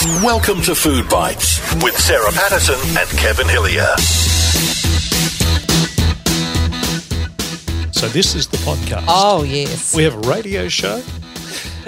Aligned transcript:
Welcome 0.00 0.62
to 0.62 0.76
Food 0.76 1.08
Bites 1.08 1.58
with 1.82 1.98
Sarah 1.98 2.30
Patterson 2.30 2.76
and 2.96 3.08
Kevin 3.18 3.48
Hillier. 3.48 3.96
So 7.92 8.06
this 8.06 8.36
is 8.36 8.46
the 8.46 8.58
podcast. 8.58 9.06
Oh, 9.08 9.42
yes. 9.42 9.96
We 9.96 10.04
have 10.04 10.14
a 10.14 10.20
radio 10.30 10.68
show. 10.68 11.02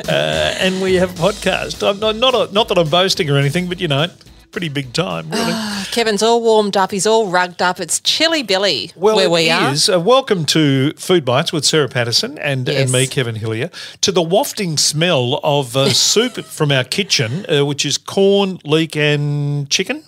Uh, 0.09 0.11
and 0.11 0.83
we 0.83 0.95
have 0.95 1.11
a 1.21 1.23
podcast. 1.23 1.89
I'm 1.89 2.01
not, 2.01 2.17
not, 2.17 2.35
a, 2.35 2.53
not 2.53 2.67
that 2.69 2.79
I'm 2.79 2.89
boasting 2.89 3.31
or 3.31 3.37
anything, 3.37 3.69
but 3.69 3.81
you 3.81 3.87
know, 3.87 4.09
pretty 4.51 4.69
big 4.69 4.93
time, 4.93 5.31
really. 5.31 5.53
Kevin's 5.93 6.23
all 6.23 6.43
warmed 6.43 6.77
up. 6.77 6.91
He's 6.91 7.07
all 7.07 7.29
rugged 7.29 7.63
up. 7.63 7.81
It's 7.81 8.01
Chilly 8.01 8.43
Billy 8.43 8.91
Well, 8.97 9.17
where 9.17 9.31
we 9.31 9.51
are. 9.51 9.73
is. 9.73 9.89
Uh, 9.89 10.01
welcome 10.01 10.45
to 10.47 10.93
Food 10.95 11.25
Bites 11.25 11.53
with 11.53 11.65
Sarah 11.65 11.89
Patterson 11.89 12.39
and, 12.39 12.69
and 12.69 12.91
me, 12.93 13.07
Kevin 13.07 13.37
Hillier, 13.37 13.71
to 14.01 14.13
the 14.13 14.23
wafting 14.23 14.77
smell 14.77 15.41
of 15.43 15.77
uh, 15.77 15.91
soup 15.93 16.45
from 16.45 16.73
our 16.73 16.85
kitchen, 16.85 17.47
uh, 17.51 17.65
which 17.65 17.85
is 17.87 17.97
corn, 17.99 18.59
leek, 18.65 18.97
and 18.97 19.71
chicken. 19.71 20.03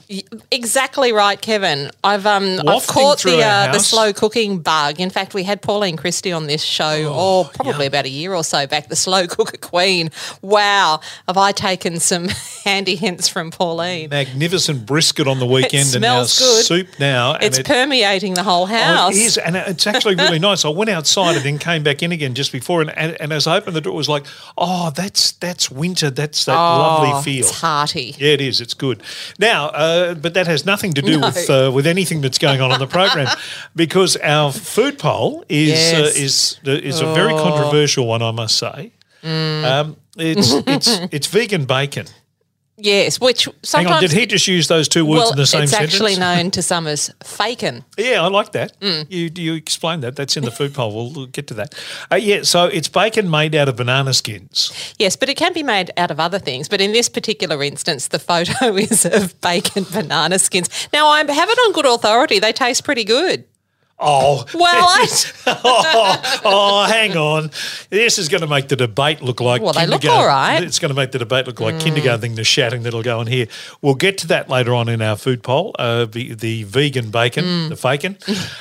Exactly 0.50 1.12
right, 1.12 1.40
Kevin. 1.40 1.90
I've 2.04 2.26
um 2.26 2.60
I've 2.66 2.86
caught 2.86 3.22
the 3.22 3.42
uh, 3.42 3.72
the 3.72 3.78
slow 3.78 4.12
cooking 4.12 4.58
bug. 4.58 5.00
In 5.00 5.10
fact, 5.10 5.34
we 5.34 5.42
had 5.42 5.62
Pauline 5.62 5.96
Christie 5.96 6.32
on 6.32 6.46
this 6.46 6.62
show, 6.62 7.06
oh, 7.08 7.50
probably 7.54 7.86
about 7.86 8.04
a 8.04 8.10
year 8.10 8.34
or 8.34 8.44
so 8.44 8.66
back. 8.66 8.88
The 8.88 8.96
slow 8.96 9.26
cooker 9.28 9.56
queen. 9.56 10.10
Wow, 10.42 11.00
have 11.26 11.38
I 11.38 11.52
taken 11.52 11.98
some 12.00 12.28
handy 12.64 12.96
hints 12.96 13.28
from 13.28 13.50
Pauline? 13.50 14.10
Magnificent 14.32 14.86
brisket 14.86 15.26
on 15.28 15.38
the 15.38 15.46
weekend 15.46 15.92
and 15.94 16.00
now 16.02 16.20
good. 16.20 16.28
soup 16.28 16.88
now. 16.98 17.34
and 17.34 17.44
It's 17.44 17.58
it- 17.58 17.66
permeating 17.66 18.34
the 18.34 18.42
whole 18.42 18.62
Oh, 18.62 18.66
house. 18.66 19.14
it 19.14 19.20
is, 19.20 19.38
and 19.38 19.56
it's 19.56 19.86
actually 19.86 20.14
really 20.14 20.38
nice. 20.50 20.64
I 20.64 20.68
went 20.70 20.88
outside 20.90 21.36
and 21.36 21.44
then 21.44 21.58
came 21.58 21.82
back 21.82 22.02
in 22.02 22.12
again 22.12 22.34
just 22.34 22.50
before, 22.52 22.80
and, 22.80 22.90
and, 22.96 23.20
and 23.20 23.32
as 23.32 23.46
I 23.46 23.56
opened 23.56 23.76
the 23.76 23.80
door, 23.80 23.92
it 23.92 23.96
was 23.96 24.08
like, 24.08 24.24
oh, 24.56 24.90
that's 24.94 25.32
that's 25.32 25.70
winter. 25.70 26.10
That's 26.10 26.44
that 26.46 26.56
Oh, 26.56 26.78
lovely 26.78 27.22
feel. 27.22 27.40
It's 27.46 27.60
hearty. 27.60 28.14
Yeah, 28.18 28.32
it 28.32 28.40
is. 28.40 28.60
It's 28.60 28.74
good. 28.74 29.02
Now, 29.38 29.66
uh, 29.68 30.14
but 30.14 30.34
that 30.34 30.46
has 30.46 30.64
nothing 30.64 30.92
to 30.94 31.02
do 31.02 31.18
No. 31.18 31.26
with 31.28 31.50
uh, 31.50 31.70
with 31.74 31.86
anything 31.86 32.20
that's 32.22 32.38
going 32.38 32.60
on 32.60 32.72
on 32.72 32.78
the 32.78 32.86
program, 32.86 33.28
because 33.76 34.16
our 34.16 34.52
food 34.52 34.98
poll 34.98 35.44
is 35.48 35.68
Yes. 35.70 35.94
Oh. 35.94 36.02
uh, 36.02 36.06
is 36.06 36.58
is 36.84 37.00
a 37.00 37.12
very 37.14 37.32
controversial 37.34 38.06
one, 38.06 38.22
I 38.22 38.30
must 38.30 38.56
say. 38.58 38.92
Mm. 39.22 39.64
Um, 39.64 39.96
it's 40.16 40.52
it's 40.66 40.88
it's 41.12 41.26
vegan 41.26 41.64
bacon. 41.64 42.06
Yes, 42.82 43.20
which 43.20 43.44
Hang 43.44 43.54
sometimes 43.62 43.94
on, 43.94 44.00
did 44.00 44.12
he 44.12 44.26
just 44.26 44.48
use 44.48 44.66
those 44.66 44.88
two 44.88 45.06
words 45.06 45.20
well, 45.20 45.30
in 45.32 45.36
the 45.36 45.46
same 45.46 45.62
it's 45.62 45.72
sentence? 45.72 45.94
It's 45.94 46.02
actually 46.02 46.16
known 46.16 46.50
to 46.50 46.62
some 46.62 46.88
as 46.88 47.14
fakin. 47.22 47.84
Yeah, 47.96 48.22
I 48.22 48.26
like 48.26 48.52
that. 48.52 48.78
Mm. 48.80 49.06
You 49.08 49.30
you 49.36 49.54
explained 49.54 50.02
that. 50.02 50.16
That's 50.16 50.36
in 50.36 50.44
the 50.44 50.50
food 50.50 50.74
poll. 50.74 50.92
We'll, 50.94 51.12
we'll 51.12 51.26
get 51.26 51.46
to 51.48 51.54
that. 51.54 51.74
Uh, 52.10 52.16
yeah, 52.16 52.42
so 52.42 52.66
it's 52.66 52.88
bacon 52.88 53.30
made 53.30 53.54
out 53.54 53.68
of 53.68 53.76
banana 53.76 54.12
skins. 54.12 54.94
Yes, 54.98 55.14
but 55.14 55.28
it 55.28 55.36
can 55.36 55.52
be 55.52 55.62
made 55.62 55.92
out 55.96 56.10
of 56.10 56.18
other 56.18 56.40
things. 56.40 56.68
But 56.68 56.80
in 56.80 56.92
this 56.92 57.08
particular 57.08 57.62
instance, 57.62 58.08
the 58.08 58.18
photo 58.18 58.74
is 58.76 59.04
of 59.04 59.40
bacon 59.40 59.86
banana 59.90 60.38
skins. 60.38 60.68
Now, 60.92 61.06
I 61.06 61.18
have 61.18 61.48
it 61.48 61.58
on 61.58 61.72
good 61.72 61.86
authority. 61.86 62.40
They 62.40 62.52
taste 62.52 62.84
pretty 62.84 63.04
good. 63.04 63.44
Oh, 64.04 64.44
Well, 64.54 64.86
I, 64.88 65.06
oh, 65.46 66.40
oh, 66.44 66.84
hang 66.86 67.16
on. 67.16 67.50
This 67.90 68.18
is 68.18 68.28
going 68.28 68.40
to 68.40 68.46
make 68.46 68.68
the 68.68 68.76
debate 68.76 69.22
look 69.22 69.40
like 69.40 69.62
Well, 69.62 69.72
they 69.72 69.86
look 69.86 70.00
kindergarten- 70.02 70.20
all 70.20 70.26
right. 70.26 70.60
Mm. 70.62 70.66
It's 70.66 70.78
going 70.78 70.88
to 70.90 70.94
make 70.94 71.12
the 71.12 71.18
debate 71.18 71.46
look 71.46 71.60
like 71.60 71.78
kindergarten. 71.80 72.34
The 72.34 72.44
shouting 72.44 72.82
that'll 72.82 73.02
go 73.02 73.20
on 73.20 73.26
here. 73.26 73.46
We'll 73.80 73.94
get 73.94 74.18
to 74.18 74.26
that 74.28 74.48
later 74.48 74.74
on 74.74 74.88
in 74.88 75.00
our 75.02 75.16
food 75.16 75.42
poll. 75.42 75.74
Uh, 75.78 76.04
the, 76.06 76.34
the 76.34 76.64
vegan 76.64 77.10
bacon, 77.10 77.44
Mm. 77.44 77.68
the 77.70 77.76
fakin. 77.76 78.16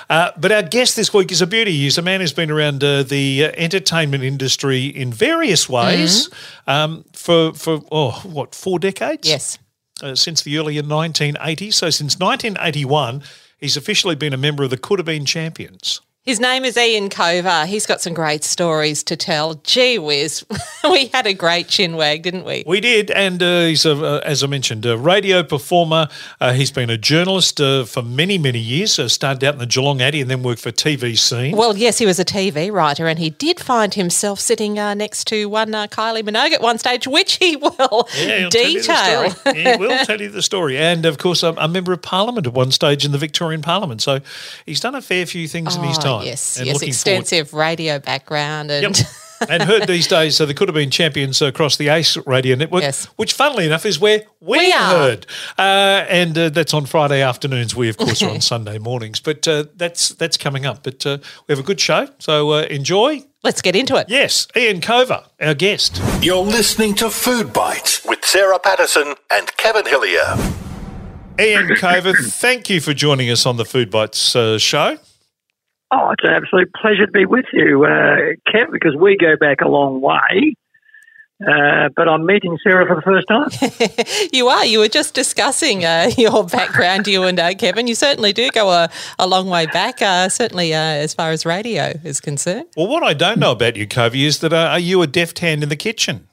Uh, 0.10 0.32
but 0.38 0.52
our 0.52 0.64
guest 0.64 0.96
this 0.96 1.14
week 1.14 1.32
is 1.32 1.42
a 1.42 1.48
beauty. 1.48 1.72
He's 1.72 1.98
a 1.98 2.02
man 2.02 2.20
who's 2.22 2.34
been 2.34 2.52
around 2.52 2.84
uh, 2.84 3.04
the 3.04 3.46
uh, 3.46 3.52
entertainment 3.58 4.24
industry 4.24 4.86
in 4.86 5.12
various 5.12 5.68
ways 5.70 6.28
Mm-hmm. 6.30 6.70
um, 6.70 7.06
for 7.14 7.54
for 7.54 7.82
oh 7.92 8.12
what 8.24 8.54
four 8.56 8.80
decades? 8.80 9.28
yes. 9.28 9.58
uh, 10.04 10.16
since 10.16 10.42
the 10.44 10.58
early 10.58 10.76
1980s. 10.82 11.74
So 11.74 11.90
since 11.90 12.18
1981, 12.20 13.24
he's 13.62 13.78
officially 13.78 14.16
been 14.16 14.34
a 14.34 14.38
member 14.38 14.64
of 14.64 14.70
the 14.70 14.78
Coodabeen 14.78 15.26
Champions. 15.26 16.02
His 16.24 16.40
name 16.40 16.66
is 16.66 16.78
Ian 16.78 17.10
Cover. 17.10 17.66
He's 17.66 17.88
got 17.88 18.00
some 18.00 18.14
great 18.14 18.44
stories 18.44 19.02
to 19.06 19.16
tell. 19.16 19.56
Gee 19.56 19.98
whiz, 19.98 20.46
we 20.84 21.08
had 21.08 21.26
a 21.26 21.34
great 21.34 21.68
chin 21.68 21.96
wag, 21.96 22.22
didn't 22.22 22.46
we? 22.46 22.64
We 22.68 22.80
did, 22.80 23.10
and 23.10 23.42
uh, 23.42 23.62
he's, 23.62 23.88
a, 23.88 23.94
uh, 23.94 24.22
as 24.24 24.44
I 24.44 24.48
mentioned, 24.48 24.86
a 24.86 25.00
radio 25.00 25.42
performer. 25.42 26.10
Uh, 26.40 26.54
he's 26.54 26.70
been 26.70 26.92
a 26.92 26.98
journalist 26.98 27.60
uh, 27.60 27.86
for 27.86 28.04
many, 28.04 28.38
many 28.38 28.60
years. 28.60 29.00
Uh, 29.00 29.08
started 29.08 29.44
out 29.44 29.56
in 29.56 29.60
the 29.62 29.66
Geelong 29.66 30.00
Addy 30.00 30.22
and 30.22 30.30
then 30.30 30.44
worked 30.44 30.62
for 30.62 30.72
TV 30.72 31.18
Scene. 31.18 31.58
Well, 31.58 31.76
yes, 31.76 31.98
he 31.98 32.06
was 32.06 32.20
a 32.20 32.26
TV 32.26 32.72
writer, 32.72 33.08
and 33.08 33.18
he 33.18 33.32
did 33.32 33.60
find 33.60 33.96
himself 33.96 34.40
sitting 34.40 34.78
uh, 34.78 34.94
next 34.94 35.26
to 35.30 35.50
one 35.50 35.74
uh, 35.74 35.88
Kylie 35.88 36.22
Minogue 36.22 36.52
at 36.52 36.62
one 36.62 36.78
stage, 36.78 37.08
which 37.08 37.38
he 37.38 37.56
will 37.56 38.08
Yeah, 38.16 38.38
he'll 38.38 38.50
tell 38.52 38.70
you 38.70 38.80
the 38.80 39.34
detail. 39.44 39.54
he 39.56 39.76
will 39.78 40.06
tell 40.06 40.22
you 40.22 40.30
the 40.30 40.44
story. 40.44 40.78
And 40.78 41.04
of 41.08 41.18
course, 41.18 41.44
um, 41.44 41.56
a 41.58 41.68
member 41.68 41.94
of 41.94 42.04
Parliament 42.04 42.46
at 42.46 42.54
one 42.54 42.70
stage 42.70 43.06
in 43.06 43.12
the 43.12 43.18
Victorian 43.18 43.64
Parliament. 43.64 44.04
So 44.04 44.20
he's 44.68 44.80
done 44.80 44.94
a 44.94 45.02
fair 45.02 45.26
few 45.26 45.48
things 45.48 45.76
in 45.76 45.82
his 45.82 45.98
Oh, 45.98 46.11
time. 46.20 46.26
Yes, 46.26 46.58
And 46.58 46.66
yes, 46.68 46.74
looking 46.76 46.94
forward- 46.94 47.20
extensive 47.20 47.54
radio 47.54 48.00
background, 48.00 48.72
and 48.72 48.98
Yep. 48.98 49.08
and 49.50 49.64
heard 49.64 49.88
these 49.88 50.08
days, 50.08 50.36
so 50.36 50.46
there 50.46 50.54
Coodabeen 50.54 50.92
Champions 50.92 51.42
across 51.42 51.76
the 51.78 51.88
ACE 51.90 52.16
radio 52.28 52.56
network, 52.56 52.84
Yes. 52.84 53.06
which, 53.16 53.34
funnily 53.34 53.66
enough, 53.66 53.86
is 53.88 54.00
where 54.00 54.22
we, 54.40 54.60
We 54.60 54.72
are. 54.72 54.90
heard. 54.92 55.26
Uh, 55.58 56.06
and 56.10 56.38
uh, 56.38 56.50
that's 56.50 56.74
on 56.76 56.86
Friday 56.86 57.22
afternoons. 57.24 57.76
We, 57.76 57.90
of 57.90 57.98
course, 57.98 58.22
are 58.22 58.30
on 58.30 58.42
Sunday 58.54 58.78
mornings, 58.78 59.20
but 59.20 59.48
uh, 59.48 59.66
that's 59.76 60.10
that's 60.10 60.38
coming 60.38 60.66
up. 60.68 60.84
But 60.84 61.04
uh, 61.08 61.18
we 61.48 61.54
have 61.54 61.60
a 61.60 61.64
good 61.66 61.80
show, 61.80 62.08
so 62.20 62.52
uh, 62.52 62.62
enjoy. 62.70 63.24
let's 63.44 63.62
get 63.64 63.76
into 63.76 63.96
it. 63.96 64.08
Yes, 64.10 64.48
Ian 64.56 64.80
Cover, 64.80 65.24
our 65.42 65.56
guest. 65.56 66.00
You're 66.22 66.38
listening 66.46 66.94
to 66.96 67.10
Food 67.10 67.52
Bites 67.52 68.06
with 68.06 68.24
Sarah 68.24 68.60
Patterson 68.60 69.16
and 69.32 69.58
Kevin 69.58 69.88
Hillier. 69.88 70.38
Ian 71.40 71.76
Cover, 71.78 72.14
thank 72.14 72.70
you 72.70 72.80
for 72.80 72.94
joining 72.94 73.32
us 73.32 73.48
on 73.48 73.58
the 73.58 73.66
Food 73.66 73.90
Bites 73.90 74.36
uh, 74.36 74.60
show. 74.60 74.98
Oh, 75.94 76.12
it's 76.12 76.24
an 76.24 76.32
absolute 76.32 76.72
pleasure 76.74 77.06
to 77.06 77.12
be 77.12 77.26
with 77.26 77.46
you, 77.52 77.84
uh, 77.84 78.34
Kev, 78.50 78.72
because 78.72 78.96
we 78.96 79.18
go 79.18 79.36
back 79.40 79.62
a 79.62 79.68
long 79.68 80.00
way. 80.02 80.56
Uh, 81.46 81.90
but 81.96 82.08
I'm 82.08 82.26
meeting 82.26 82.58
Sarah 82.64 82.86
for 82.86 82.96
the 82.96 83.02
first 83.02 83.28
time. 83.28 83.50
You 84.32 84.48
are. 84.48 84.66
You 84.66 84.80
were 84.80 84.88
just 84.88 85.14
discussing 85.14 85.84
uh, 85.84 86.10
your 86.18 86.46
background, 86.46 87.08
you 87.08 87.24
and 87.24 87.40
uh, 87.40 87.54
Kevin. 87.56 87.88
You 87.88 87.96
certainly 87.96 88.32
do 88.32 88.50
go 88.52 88.70
a, 88.70 88.90
a 89.20 89.28
long 89.28 89.50
way 89.50 89.66
back, 89.66 90.02
uh, 90.02 90.30
certainly 90.30 90.74
uh, 90.74 90.78
as 90.78 91.14
far 91.14 91.32
as 91.32 91.46
radio 91.46 91.94
is 92.04 92.22
concerned. 92.22 92.68
Well, 92.78 92.88
what 92.88 93.04
I 93.04 93.14
don't 93.14 93.40
know 93.40 93.52
about 93.52 93.76
you, 93.76 93.88
Covey, 93.88 94.26
is 94.26 94.40
that 94.40 94.54
uh, 94.54 94.70
are 94.72 94.80
you 94.80 95.02
a 95.02 95.08
deft 95.08 95.40
hand 95.40 95.64
in 95.64 95.70
the 95.70 95.76
kitchen? 95.76 96.28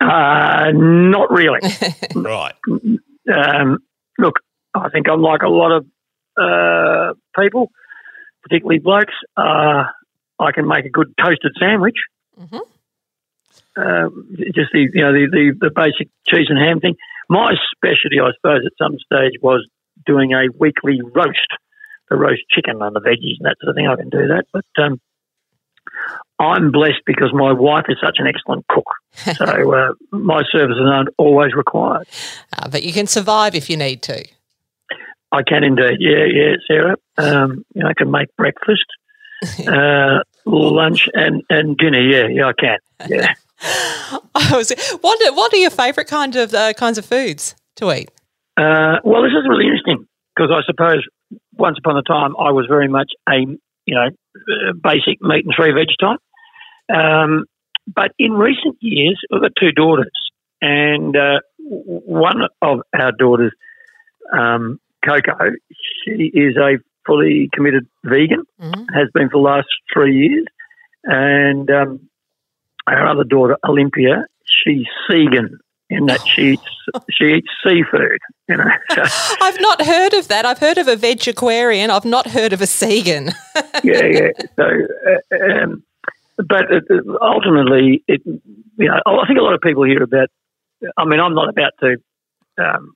Uh, 0.00 0.70
not 0.74 1.30
really. 1.30 1.60
Right. 2.14 2.54
Um, 3.32 3.78
look, 4.18 4.34
I 4.74 4.88
think 4.90 5.08
I'm 5.08 5.22
like 5.22 5.42
a 5.42 5.48
lot 5.48 5.72
of 5.72 5.86
uh, 6.40 7.14
people, 7.40 7.70
particularly 8.50 8.80
blokes. 8.80 9.14
Uh, 9.36 9.84
I 10.38 10.52
can 10.52 10.66
make 10.66 10.84
a 10.84 10.90
good 10.90 11.14
toasted 11.22 11.52
sandwich. 11.58 11.96
Mhm. 12.38 12.60
Uh, 13.76 14.08
just 14.54 14.72
the 14.72 14.88
you 14.92 15.02
know 15.02 15.12
the, 15.12 15.28
the, 15.30 15.52
the 15.60 15.70
basic 15.70 16.08
cheese 16.26 16.48
and 16.48 16.58
ham 16.58 16.80
thing. 16.80 16.96
My 17.28 17.54
specialty, 17.76 18.18
I 18.20 18.32
suppose, 18.36 18.62
at 18.66 18.72
some 18.76 18.98
stage 18.98 19.34
was 19.40 19.66
doing 20.04 20.32
a 20.32 20.46
weekly 20.58 21.00
roast, 21.00 21.38
the 22.08 22.16
roast 22.16 22.42
chicken 22.50 22.82
and 22.82 22.96
the 22.96 23.00
veggies 23.00 23.38
and 23.38 23.46
that 23.46 23.56
sort 23.60 23.70
of 23.70 23.76
thing. 23.76 23.86
I 23.86 23.94
can 23.94 24.08
do 24.08 24.26
that, 24.28 24.46
but 24.52 24.64
um, 24.82 25.00
I'm 26.40 26.72
blessed 26.72 27.02
because 27.06 27.32
my 27.32 27.52
wife 27.52 27.84
is 27.88 27.98
such 28.02 28.16
an 28.18 28.26
excellent 28.26 28.66
cook. 28.66 28.88
So 29.36 29.44
uh, 29.74 29.92
my 30.10 30.42
services 30.50 30.82
aren't 30.84 31.10
always 31.18 31.54
required. 31.54 32.08
Uh, 32.58 32.68
but 32.68 32.82
you 32.82 32.92
can 32.92 33.06
survive 33.06 33.54
if 33.54 33.70
you 33.70 33.76
need 33.76 34.02
to. 34.02 34.26
I 35.32 35.42
can 35.42 35.64
indeed. 35.64 35.98
Yeah, 36.00 36.24
yeah, 36.24 36.54
Sarah. 36.66 36.96
Um, 37.18 37.64
you 37.74 37.82
know, 37.82 37.88
I 37.88 37.94
can 37.94 38.10
make 38.10 38.34
breakfast, 38.36 38.86
uh, 39.68 40.20
lunch, 40.44 41.08
and, 41.14 41.42
and 41.48 41.76
dinner. 41.76 42.00
Yeah, 42.00 42.26
yeah, 42.28 42.46
I 42.46 42.52
can. 42.52 42.78
Yeah. 43.08 43.34
I 44.34 44.56
was, 44.56 44.72
what, 45.00 45.22
are, 45.22 45.34
what 45.34 45.52
are 45.52 45.58
your 45.58 45.70
favourite 45.70 46.08
kind 46.08 46.34
of 46.36 46.54
uh, 46.54 46.72
kinds 46.72 46.98
of 46.98 47.04
foods 47.04 47.54
to 47.76 47.92
eat? 47.92 48.10
Uh, 48.56 48.98
well, 49.04 49.22
this 49.22 49.32
is 49.32 49.46
really 49.48 49.66
interesting 49.66 50.06
because 50.34 50.50
I 50.50 50.62
suppose 50.66 51.06
once 51.56 51.78
upon 51.78 51.96
a 51.96 52.02
time 52.02 52.34
I 52.38 52.50
was 52.50 52.66
very 52.68 52.88
much 52.88 53.10
a 53.28 53.36
you 53.86 53.94
know 53.94 54.06
uh, 54.06 54.72
basic 54.82 55.20
meat 55.20 55.44
and 55.44 55.54
three 55.56 55.72
veg 55.72 55.88
type. 56.00 56.18
Um, 56.92 57.44
but 57.86 58.12
in 58.18 58.32
recent 58.32 58.76
years, 58.80 59.20
we've 59.30 59.42
got 59.42 59.52
two 59.58 59.72
daughters, 59.72 60.12
and 60.60 61.16
uh, 61.16 61.40
one 61.58 62.42
of 62.62 62.80
our 62.94 63.12
daughters, 63.12 63.52
um, 64.32 64.80
Coco, 65.04 65.52
she 66.04 66.30
is 66.34 66.56
a 66.56 66.78
fully 67.06 67.48
committed 67.52 67.86
vegan, 68.04 68.44
Mhm. 68.60 68.86
has 68.94 69.08
been 69.14 69.28
for 69.28 69.38
the 69.38 69.42
last 69.42 69.68
three 69.92 70.16
years, 70.16 70.46
and 71.04 71.70
um, 71.70 72.00
our 72.86 73.06
other 73.06 73.24
daughter, 73.24 73.56
Olympia, 73.66 74.26
she's 74.44 74.86
vegan 75.10 75.58
in 75.88 76.06
that 76.06 76.20
she 76.26 76.52
eats 76.52 76.62
she 77.10 77.24
eats 77.34 77.48
seafood. 77.64 78.18
You 78.48 78.56
know, 78.58 78.70
so, 78.94 79.02
I've 79.42 79.60
not 79.60 79.84
heard 79.84 80.12
of 80.14 80.28
that. 80.28 80.44
I've 80.44 80.58
heard 80.58 80.78
of 80.78 80.88
a 80.88 80.96
veg 80.96 81.26
aquarian. 81.26 81.90
I've 81.90 82.04
not 82.04 82.28
heard 82.28 82.52
of 82.52 82.60
a 82.60 82.66
segan. 82.66 83.32
yeah, 83.84 84.04
yeah. 84.04 84.30
So, 84.56 84.64
uh, 84.64 85.62
um, 85.62 85.82
but 86.36 86.72
uh, 86.72 86.78
ultimately, 87.20 88.02
it, 88.08 88.22
you 88.24 88.88
know, 88.88 89.00
I 89.06 89.26
think 89.26 89.38
a 89.38 89.42
lot 89.42 89.54
of 89.54 89.60
people 89.60 89.84
hear 89.84 90.02
about 90.02 90.28
I 90.96 91.04
mean, 91.04 91.20
I'm 91.20 91.34
not 91.34 91.48
about 91.48 91.72
to 91.80 91.96
um, 92.58 92.94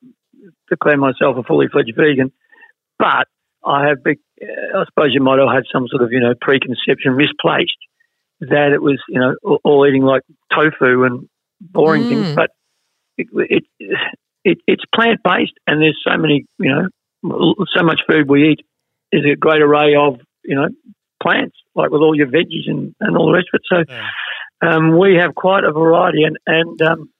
declare 0.68 0.96
myself 0.96 1.36
a 1.36 1.42
fully 1.42 1.66
fledged 1.68 1.94
vegan, 1.96 2.32
but 2.98 3.26
I 3.64 3.88
have, 3.88 4.02
big, 4.04 4.18
uh, 4.42 4.78
I 4.80 4.84
suppose 4.86 5.10
you 5.12 5.22
might 5.22 5.38
have 5.38 5.48
had 5.52 5.64
some 5.72 5.86
sort 5.88 6.02
of, 6.02 6.12
you 6.12 6.20
know, 6.20 6.34
preconception 6.40 7.16
misplaced 7.16 7.76
that 8.40 8.72
it 8.72 8.82
was, 8.82 8.98
you 9.08 9.20
know, 9.20 9.34
all 9.64 9.86
eating 9.86 10.02
like 10.02 10.22
tofu 10.52 11.04
and 11.04 11.28
boring 11.60 12.04
Mm. 12.04 12.08
things. 12.08 12.26
But 12.34 12.50
it, 13.16 13.28
it, 13.32 13.64
it 14.44 14.58
it's 14.66 14.84
plant 14.94 15.20
based, 15.22 15.54
and 15.66 15.80
there's 15.80 15.98
so 16.06 16.16
many, 16.18 16.44
you 16.58 16.70
know, 16.70 17.54
so 17.74 17.82
much 17.82 18.00
food 18.06 18.28
we 18.28 18.50
eat 18.50 18.60
is 19.12 19.24
a 19.24 19.36
great 19.36 19.62
array 19.62 19.94
of, 19.94 20.20
you 20.44 20.56
know, 20.56 20.68
plants, 21.22 21.56
like 21.74 21.90
with 21.90 22.02
all 22.02 22.14
your 22.14 22.26
veggies 22.26 22.66
and, 22.66 22.94
and 23.00 23.16
all 23.16 23.26
the 23.26 23.32
rest 23.32 23.48
of 23.54 23.60
it. 23.60 23.66
So 23.66 23.84
Yeah. 23.88 24.76
um, 24.76 24.98
we 24.98 25.16
have 25.16 25.34
quite 25.34 25.64
a 25.64 25.72
variety, 25.72 26.24
and, 26.24 26.36
and 26.46 26.82
um, 26.82 27.10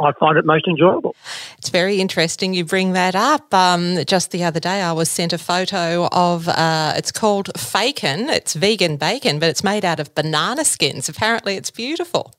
I 0.00 0.12
find 0.18 0.38
it 0.38 0.44
most 0.44 0.66
enjoyable. 0.66 1.14
It's 1.58 1.70
very 1.70 2.00
interesting 2.00 2.54
you 2.54 2.64
bring 2.64 2.92
that 2.92 3.16
up. 3.16 3.52
Um, 3.52 4.04
just 4.06 4.30
the 4.30 4.44
other 4.44 4.60
day, 4.60 4.80
I 4.80 4.92
was 4.92 5.10
sent 5.10 5.32
a 5.32 5.38
photo 5.38 6.08
of 6.12 6.48
uh, 6.48 6.94
it's 6.96 7.10
called 7.10 7.50
Fakin. 7.56 8.28
It's 8.30 8.54
vegan 8.54 8.96
bacon, 8.96 9.40
but 9.40 9.48
it's 9.48 9.64
made 9.64 9.84
out 9.84 9.98
of 9.98 10.14
banana 10.14 10.64
skins. 10.64 11.08
Apparently, 11.08 11.56
it's 11.56 11.72
beautiful. 11.72 12.32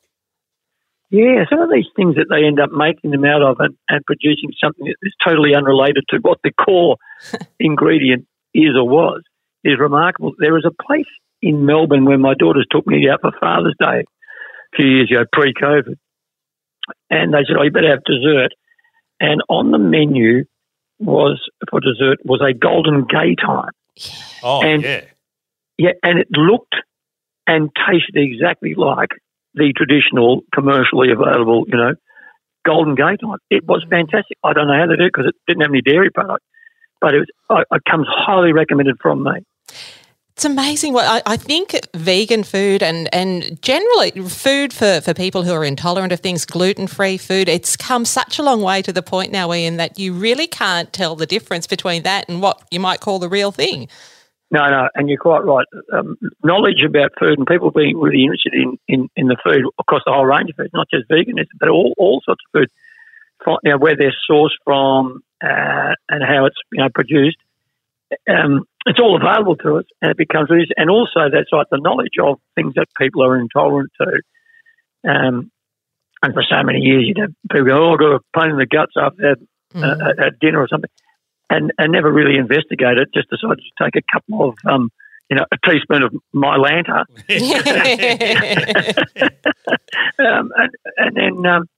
Yeah, 1.12 1.44
some 1.50 1.60
of 1.60 1.70
these 1.70 1.88
things 1.96 2.16
that 2.16 2.28
they 2.30 2.46
end 2.46 2.60
up 2.60 2.70
making 2.72 3.12
them 3.12 3.26
out 3.26 3.42
of 3.42 3.58
and, 3.60 3.76
and 3.90 4.06
producing 4.06 4.52
something 4.64 4.86
that 4.86 4.96
is 5.02 5.14
totally 5.26 5.56
unrelated 5.56 6.06
to 6.10 6.20
what 6.22 6.38
the 6.44 6.52
core 6.52 6.98
ingredient 7.60 8.26
is 8.54 8.76
or 8.76 8.88
was 8.88 9.22
is 9.64 9.80
remarkable. 9.80 10.34
There 10.38 10.54
was 10.54 10.66
a 10.66 10.84
place 10.84 11.10
in 11.42 11.66
Melbourne 11.66 12.06
where 12.06 12.18
my 12.18 12.36
daughters 12.36 12.68
took 12.72 12.88
me 12.88 13.10
out 13.10 13.22
for 13.22 13.32
Father's 13.40 13.76
Day 13.80 14.06
a 14.06 14.76
few 14.76 14.88
years 14.88 15.12
ago, 15.12 15.24
pre 15.32 15.54
COVID. 15.54 15.96
And 17.10 17.34
they 17.34 17.40
said, 17.48 17.58
Oh, 17.60 17.64
you 17.64 17.72
better 17.72 17.90
have 17.90 18.04
dessert. 18.06 18.54
And 19.20 19.42
on 19.50 19.72
the 19.72 19.80
menu 19.80 20.46
was 21.00 21.40
for 21.70 21.80
dessert 21.80 22.20
was 22.24 22.42
a 22.42 22.54
Golden 22.54 23.06
Gaytime. 23.06 23.72
Oh, 24.44 24.62
And- 24.62 24.84
yeah. 24.84 25.02
Yeah, 25.78 25.92
and 26.04 26.20
it 26.20 26.28
looked 26.32 26.76
and 27.48 27.70
tasted 27.74 28.18
exactly 28.18 28.76
like 28.76 29.12
the 29.54 29.72
traditional 29.76 30.42
commercially 30.54 31.10
available, 31.12 31.64
you 31.68 31.78
know, 31.78 31.96
Golden 32.66 32.96
Gaytime. 32.96 33.38
It 33.50 33.66
was 33.66 33.86
mm. 33.86 33.90
fantastic. 33.90 34.38
I 34.44 34.52
don't 34.54 34.68
know 34.68 34.78
how 34.78 34.88
they 34.88 34.98
do 34.98 35.06
it 35.06 35.14
because 35.14 35.30
it 35.30 35.36
didn't 35.48 35.62
have 35.62 35.72
any 35.72 35.82
dairy 35.82 36.12
product, 36.12 36.44
but 37.00 37.16
it, 37.16 37.20
was, 37.50 37.66
it 37.72 37.82
comes 37.90 38.08
highly 38.10 38.52
recommended 38.52 38.98
from 39.02 39.24
me. 39.24 39.40
It's 40.40 40.46
amazing 40.46 40.94
what 40.94 41.06
I, 41.06 41.34
I 41.34 41.36
think 41.36 41.78
vegan 41.94 42.46
food 42.46 42.82
and, 42.82 43.14
and 43.14 43.62
generally 43.62 44.12
food 44.12 44.72
for, 44.72 45.02
for 45.02 45.14
people 45.14 45.44
who 45.44 45.52
are 45.52 45.66
intolerant 45.66 46.14
of 46.14 46.22
things, 46.22 46.46
gluten 46.46 46.88
free 46.88 47.18
food, 47.18 47.50
it's 47.50 47.76
come 47.76 48.06
such 48.06 48.40
a 48.40 48.42
long 48.42 48.62
way 48.62 48.82
to 48.84 48.94
the 48.94 49.02
point 49.02 49.34
now, 49.34 49.52
Ian, 49.52 49.76
that 49.76 50.00
you 50.00 50.14
really 50.14 50.48
can't 50.48 50.94
tell 50.94 51.18
the 51.18 51.26
difference 51.26 51.68
between 51.68 52.04
that 52.04 52.30
and 52.30 52.42
what 52.42 52.64
you 52.72 52.80
might 52.80 53.02
call 53.02 53.20
the 53.20 53.28
real 53.28 53.52
thing. 53.52 53.90
No, 54.50 54.66
no, 54.70 54.88
and 54.96 55.10
you're 55.10 55.18
quite 55.18 55.44
right. 55.44 55.66
Um, 55.92 56.18
knowledge 56.42 56.86
about 56.86 57.12
food 57.20 57.38
and 57.38 57.46
people 57.46 57.72
being 57.72 58.00
really 58.00 58.24
interested 58.24 58.54
in, 58.54 58.80
in, 58.88 59.10
in 59.18 59.28
the 59.28 59.36
food 59.44 59.66
across 59.78 60.04
the 60.06 60.14
whole 60.14 60.26
range 60.26 60.52
of 60.52 60.56
food, 60.56 60.70
not 60.74 60.88
just 60.90 61.10
veganism, 61.10 61.48
but 61.60 61.68
all, 61.68 61.94
all 61.98 62.22
sorts 62.24 62.42
of 62.46 62.62
food, 62.62 62.70
you 63.66 63.72
know, 63.72 63.78
where 63.78 63.98
they're 63.98 64.16
sourced 64.32 64.56
from 64.64 65.22
uh, 65.44 65.96
and 66.08 66.24
how 66.24 66.46
it's 66.46 66.56
you 66.72 66.82
know 66.82 66.88
produced. 66.96 67.40
Um, 68.30 68.64
it's 68.90 69.00
all 69.00 69.16
available 69.16 69.56
to 69.58 69.78
us, 69.78 69.86
and 70.02 70.10
it 70.10 70.18
becomes 70.18 70.50
really, 70.50 70.66
and 70.76 70.90
also 70.90 71.30
that's 71.32 71.52
like 71.52 71.68
the 71.70 71.78
knowledge 71.78 72.18
of 72.22 72.40
things 72.56 72.74
that 72.76 72.88
people 73.00 73.24
are 73.24 73.40
intolerant 73.40 73.92
to. 74.02 74.24
Um, 75.08 75.52
and 76.24 76.34
for 76.34 76.44
so 76.44 76.64
many 76.64 76.80
years, 76.80 77.04
you'd 77.06 77.20
have 77.20 77.32
people 77.52 77.68
go, 77.68 77.86
"Oh, 77.86 77.94
I've 77.94 78.00
got 78.00 78.16
a 78.16 78.20
pain 78.36 78.50
in 78.50 78.58
the 78.58 78.66
guts 78.66 78.94
after 78.98 79.36
uh, 79.76 79.96
at, 80.10 80.20
at 80.20 80.40
dinner 80.40 80.60
or 80.60 80.68
something," 80.68 80.90
and 81.52 81.72
and 81.78 81.92
never 81.92 82.12
really 82.12 82.38
investigate 82.38 82.98
it. 82.98 83.14
Just 83.14 83.30
decided 83.30 83.60
to 83.60 83.72
take 83.84 83.96
a 83.96 84.02
couple 84.12 84.50
of, 84.50 84.56
um, 84.66 84.90
you 85.30 85.38
know, 85.38 85.46
a 85.52 85.58
teaspoon 85.70 86.02
of 86.02 86.12
Mylanta, 86.36 87.06
um, 90.20 90.52
and, 90.58 90.72
and 90.98 91.16
then 91.16 91.46
um, 91.46 91.70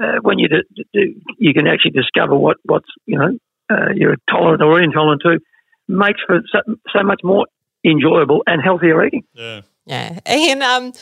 uh, 0.00 0.18
when 0.22 0.38
you 0.38 0.48
do, 0.48 0.62
do, 0.94 1.20
you 1.38 1.52
can 1.52 1.66
actually 1.66 1.90
discover 1.90 2.36
what 2.36 2.58
what's 2.62 2.88
you 3.04 3.18
know 3.18 3.36
uh, 3.68 3.88
you're 3.94 4.16
tolerant 4.30 4.62
or 4.62 4.80
intolerant 4.80 5.22
to, 5.22 5.40
makes 5.88 6.20
for 6.26 6.40
so, 6.52 6.60
so 6.92 7.02
much 7.02 7.20
more 7.24 7.46
enjoyable 7.84 8.42
and 8.46 8.62
healthier 8.62 9.04
eating. 9.06 9.24
Yeah. 9.34 9.60
Yeah. 9.86 10.20
Ian, 10.30 10.62
um, 10.62 10.92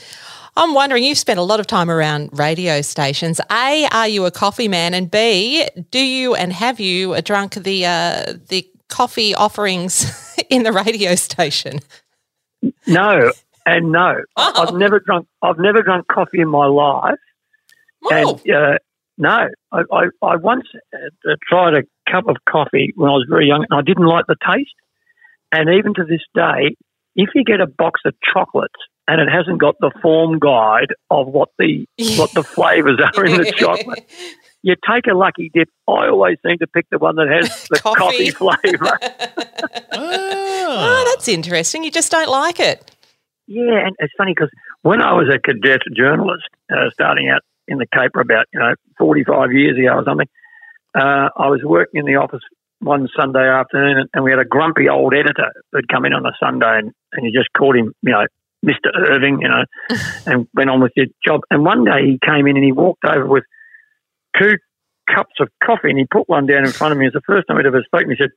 I'm 0.56 0.72
wondering, 0.74 1.04
you've 1.04 1.18
spent 1.18 1.38
a 1.38 1.42
lot 1.42 1.60
of 1.60 1.66
time 1.66 1.90
around 1.90 2.30
radio 2.32 2.80
stations. 2.80 3.38
A, 3.52 3.86
are 3.92 4.08
you 4.08 4.24
a 4.24 4.30
coffee 4.30 4.68
man? 4.68 4.94
And 4.94 5.10
B, 5.10 5.66
do 5.90 5.98
you 5.98 6.34
and 6.34 6.52
have 6.52 6.80
you 6.80 7.20
drunk 7.22 7.54
the 7.54 7.84
uh, 7.86 8.32
the 8.48 8.66
coffee 8.88 9.34
offerings 9.34 10.36
in 10.50 10.62
the 10.62 10.72
radio 10.72 11.14
station? 11.14 11.80
No, 12.86 13.32
and 13.66 13.92
no, 13.92 14.16
Oh. 14.36 14.52
I've 14.66 14.74
never 14.74 14.98
drunk. 15.00 15.26
I've 15.42 15.58
never 15.58 15.82
drunk 15.82 16.06
coffee 16.08 16.40
in 16.40 16.48
my 16.48 16.66
life. 16.66 17.14
Oh, 18.04 18.40
And 18.44 18.54
uh, 18.54 18.78
no, 19.18 19.48
I, 19.72 19.82
I, 19.92 20.04
I 20.22 20.36
once 20.36 20.64
uh, 20.94 21.34
tried 21.48 21.74
a 21.74 21.82
cup 22.10 22.28
of 22.28 22.36
coffee 22.48 22.92
when 22.96 23.08
I 23.10 23.12
was 23.14 23.26
very 23.28 23.46
young, 23.46 23.64
and 23.68 23.78
I 23.78 23.82
didn't 23.82 24.06
like 24.06 24.26
the 24.26 24.36
taste. 24.36 24.74
And 25.52 25.68
even 25.70 25.94
to 25.94 26.04
this 26.04 26.22
day, 26.34 26.76
if 27.16 27.30
you 27.34 27.44
get 27.44 27.60
a 27.60 27.66
box 27.66 28.00
of 28.04 28.14
chocolates 28.32 28.74
and 29.08 29.20
it 29.20 29.28
hasn't 29.30 29.60
got 29.60 29.74
the 29.80 29.90
form 30.00 30.38
guide 30.38 30.94
of 31.10 31.26
what 31.28 31.48
the 31.58 31.86
what 32.16 32.32
the 32.32 32.42
flavors 32.44 33.00
are 33.16 33.24
in 33.24 33.36
the 33.36 33.52
chocolate, 33.52 34.08
you 34.62 34.74
take 34.88 35.06
a 35.10 35.14
lucky 35.16 35.50
dip. 35.52 35.68
I 35.88 36.08
always 36.08 36.38
seem 36.46 36.58
to 36.58 36.66
pick 36.68 36.86
the 36.90 36.98
one 36.98 37.16
that 37.16 37.28
has 37.28 37.66
the 37.70 37.78
Coffee. 37.80 38.30
coffee, 38.30 38.30
flavor. 38.76 38.98
oh, 39.92 41.04
that's 41.14 41.28
interesting. 41.28 41.84
You 41.84 41.90
just 41.90 42.12
don't 42.12 42.28
like 42.30 42.60
it. 42.60 42.90
Yeah, 43.46 43.84
and 43.84 43.96
it's 43.98 44.12
funny 44.16 44.32
because 44.32 44.50
when 44.82 45.02
I 45.02 45.12
was 45.14 45.28
a 45.28 45.40
cadet 45.40 45.80
journalist, 45.96 46.44
uh, 46.72 46.90
starting 46.92 47.28
out 47.28 47.42
in 47.66 47.78
the 47.78 47.86
Cape 47.92 48.12
about 48.14 48.46
you 48.52 48.60
know 48.60 48.74
forty 48.96 49.24
five 49.24 49.52
years 49.52 49.76
ago 49.76 49.98
or 49.98 50.04
something, 50.04 50.28
uh, 50.94 51.28
I 51.36 51.48
was 51.48 51.60
working 51.64 52.00
in 52.00 52.06
the 52.06 52.16
office 52.16 52.42
one 52.80 53.08
Sunday 53.16 53.46
afternoon, 53.46 54.08
and, 54.12 54.24
we 54.24 54.30
had 54.30 54.40
a 54.40 54.44
grumpy 54.44 54.88
old 54.88 55.14
editor 55.14 55.52
who'd 55.72 55.88
come 55.88 56.04
in 56.04 56.12
on 56.12 56.24
a 56.26 56.32
Sunday, 56.40 56.78
and, 56.78 56.92
and 57.12 57.26
you 57.26 57.32
just 57.32 57.52
called 57.56 57.76
him, 57.76 57.94
you 58.02 58.12
know, 58.12 58.26
Mister 58.62 58.90
Irving, 58.94 59.40
you 59.40 59.48
know, 59.48 59.64
and 60.26 60.48
went 60.54 60.70
on 60.70 60.80
with 60.80 60.92
your 60.96 61.06
job. 61.24 61.42
And 61.50 61.64
one 61.64 61.84
day 61.84 62.04
he 62.04 62.18
came 62.24 62.46
in 62.46 62.56
and 62.56 62.64
he 62.64 62.72
walked 62.72 63.04
over 63.04 63.26
with 63.26 63.44
two 64.38 64.56
cups 65.14 65.34
of 65.40 65.48
coffee, 65.64 65.90
and 65.90 65.98
he 65.98 66.06
put 66.06 66.28
one 66.28 66.46
down 66.46 66.64
in 66.64 66.72
front 66.72 66.92
of 66.92 66.98
me. 66.98 67.06
It 67.06 67.14
was 67.14 67.22
the 67.22 67.32
first 67.32 67.48
time 67.48 67.58
he'd 67.58 67.66
ever 67.66 67.82
spoken. 67.82 68.10
He 68.10 68.16
said. 68.16 68.30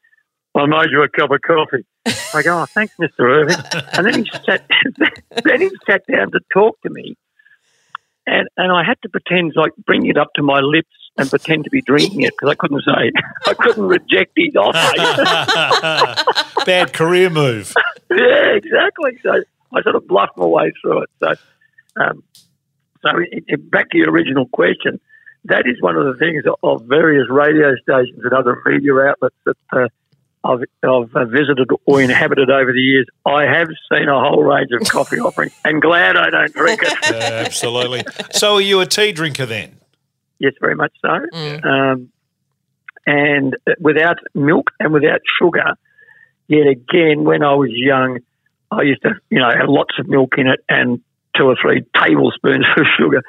I 0.55 0.67
made 0.67 0.91
you 0.91 1.01
a 1.01 1.09
cup 1.09 1.31
of 1.31 1.41
coffee. 1.41 1.83
I 2.31 2.43
go, 2.43 2.61
oh, 2.61 2.65
thanks, 2.67 2.93
Mr. 3.01 3.21
Irving. 3.21 3.57
And 3.93 4.05
then 4.05 4.23
he 4.23 4.29
sat, 4.45 4.63
then 5.43 5.61
he 5.61 5.71
sat 5.89 6.03
down 6.05 6.29
to 6.29 6.39
talk 6.53 6.79
to 6.81 6.91
me, 6.91 7.15
and 8.27 8.47
and 8.55 8.71
I 8.71 8.83
had 8.83 9.01
to 9.01 9.09
pretend 9.09 9.53
like 9.55 9.71
bring 9.85 10.05
it 10.05 10.15
up 10.15 10.29
to 10.35 10.43
my 10.43 10.59
lips 10.59 10.93
and 11.17 11.29
pretend 11.29 11.63
to 11.65 11.69
be 11.69 11.81
drinking 11.81 12.21
it 12.21 12.31
because 12.31 12.49
I 12.51 12.55
couldn't 12.55 12.81
say 12.83 13.11
I 13.45 13.53
couldn't 13.53 13.85
reject 13.85 14.31
his 14.35 14.55
offer. 14.55 16.25
Bad 16.65 16.93
career 16.93 17.29
move. 17.29 17.73
yeah, 18.09 18.55
exactly. 18.55 19.19
So 19.21 19.43
I 19.73 19.81
sort 19.83 19.95
of 19.95 20.07
bluffed 20.07 20.37
my 20.37 20.45
way 20.45 20.71
through 20.81 21.03
it. 21.03 21.09
So, 21.19 21.33
um, 22.01 22.23
so 23.01 23.09
it, 23.31 23.43
it, 23.47 23.71
back 23.71 23.89
to 23.91 23.97
your 23.97 24.11
original 24.11 24.47
question, 24.47 24.99
that 25.45 25.67
is 25.67 25.81
one 25.81 25.97
of 25.97 26.05
the 26.05 26.15
things 26.17 26.43
of 26.63 26.83
various 26.85 27.29
radio 27.29 27.75
stations 27.81 28.19
and 28.23 28.33
other 28.33 28.61
media 28.65 28.95
outlets 28.95 29.35
that. 29.45 29.57
Uh, 29.71 29.87
I've, 30.45 30.59
I've 30.83 31.15
uh, 31.15 31.23
visited 31.23 31.69
or 31.85 32.01
inhabited 32.01 32.49
over 32.49 32.73
the 32.73 32.81
years. 32.81 33.05
I 33.25 33.43
have 33.43 33.69
seen 33.89 34.09
a 34.09 34.19
whole 34.19 34.43
range 34.43 34.71
of 34.73 34.85
coffee 34.89 35.15
offerings, 35.21 35.53
and 35.63 35.81
glad 35.81 36.17
I 36.17 36.29
don't 36.31 36.53
drink 36.53 36.81
it. 36.83 36.93
Yeah, 37.09 37.43
absolutely. 37.45 38.03
So, 38.33 38.55
are 38.55 38.61
you 38.61 38.81
a 38.81 38.85
tea 38.85 39.13
drinker 39.13 39.45
then? 39.45 39.77
Yes, 40.43 40.53
very 40.59 40.75
much 40.75 40.91
so. 41.01 41.07
Um, 41.63 42.11
and 43.05 43.55
without 43.79 44.17
milk 44.33 44.71
and 44.77 44.91
without 44.91 45.21
sugar, 45.39 45.77
yet 46.49 46.67
again, 46.67 47.23
when 47.23 47.43
I 47.43 47.55
was 47.55 47.69
young, 47.71 48.19
I 48.69 48.81
used 48.81 49.03
to, 49.03 49.11
you 49.29 49.39
know, 49.39 49.49
have 49.49 49.69
lots 49.69 49.97
of 49.99 50.09
milk 50.09 50.33
in 50.37 50.47
it 50.47 50.59
and 50.67 50.99
two 51.37 51.45
or 51.45 51.55
three 51.61 51.85
tablespoons 51.95 52.65
of 52.77 52.85
sugar. 52.99 53.23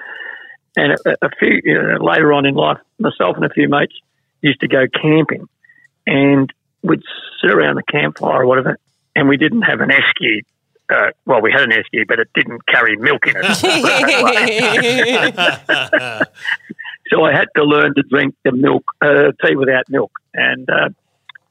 And 0.77 0.97
a, 1.07 1.27
a 1.27 1.31
few 1.39 1.61
you 1.63 1.81
know, 1.81 2.05
later 2.05 2.33
on 2.33 2.47
in 2.47 2.57
life, 2.57 2.79
myself 2.99 3.37
and 3.37 3.45
a 3.45 3.49
few 3.49 3.69
mates 3.69 3.95
used 4.43 4.59
to 4.63 4.67
go 4.67 4.87
camping, 5.01 5.49
and 6.09 6.53
we'd 6.83 7.05
sit 7.41 7.53
around 7.53 7.77
the 7.77 7.85
campfire 7.85 8.43
or 8.43 8.47
whatever, 8.47 8.77
and 9.15 9.29
we 9.29 9.37
didn't 9.37 9.63
have 9.63 9.81
an 9.81 9.91
esky. 9.91 10.41
Uh, 10.91 11.13
well, 11.27 11.41
we 11.41 11.53
had 11.53 11.63
an 11.63 11.71
esky, 11.71 12.05
but 12.09 12.19
it 12.19 12.29
didn't 12.35 12.67
carry 12.67 12.97
milk 12.97 13.29
in 13.29 13.37
it. 13.37 16.29
so 17.11 17.23
I 17.25 17.33
had 17.33 17.47
to 17.57 17.65
learn 17.65 17.95
to 17.95 18.03
drink 18.03 18.35
the 18.45 18.53
milk 18.53 18.85
uh, 19.03 19.33
tea 19.45 19.57
without 19.57 19.85
milk, 19.89 20.13
and 20.35 20.69
uh, 20.71 20.89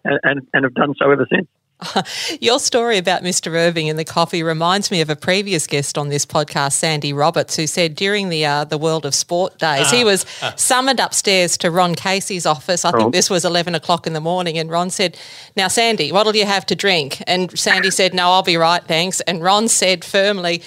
and 0.03 0.41
and 0.53 0.63
have 0.63 0.73
done 0.73 0.93
so 1.01 1.11
ever 1.11 1.27
since. 1.31 1.47
Your 2.39 2.59
story 2.59 2.97
about 2.97 3.23
Mr. 3.23 3.51
Irving 3.53 3.89
and 3.89 3.99
the 3.99 4.05
coffee 4.05 4.41
reminds 4.41 4.89
me 4.89 5.01
of 5.01 5.09
a 5.09 5.17
previous 5.17 5.67
guest 5.67 5.97
on 5.97 6.07
this 6.07 6.25
podcast, 6.25 6.73
Sandy 6.73 7.11
Roberts, 7.11 7.57
who 7.57 7.67
said 7.67 7.95
during 7.95 8.29
the 8.29 8.45
uh, 8.45 8.63
the 8.63 8.77
World 8.77 9.05
of 9.05 9.13
Sport 9.13 9.57
days, 9.57 9.91
he 9.91 10.05
was 10.05 10.25
summoned 10.55 11.01
upstairs 11.01 11.57
to 11.57 11.71
Ron 11.71 11.95
Casey's 11.95 12.45
office. 12.45 12.85
I 12.85 12.91
think 12.91 13.03
Oh. 13.07 13.09
this 13.11 13.29
was 13.29 13.43
11 13.43 13.75
o'clock 13.75 14.07
in 14.07 14.13
the 14.13 14.21
morning. 14.21 14.57
And 14.57 14.69
Ron 14.69 14.91
said, 14.91 15.17
Now, 15.57 15.67
Sandy, 15.67 16.11
what'll 16.13 16.35
you 16.35 16.45
have 16.45 16.65
to 16.67 16.75
drink? 16.75 17.21
And 17.27 17.57
Sandy 17.59 17.91
said, 17.91 18.13
No, 18.13 18.29
I'll 18.29 18.43
be 18.43 18.55
right, 18.55 18.83
thanks. 18.83 19.19
And 19.21 19.43
Ron 19.43 19.67
said 19.67 20.05
firmly, 20.05 20.61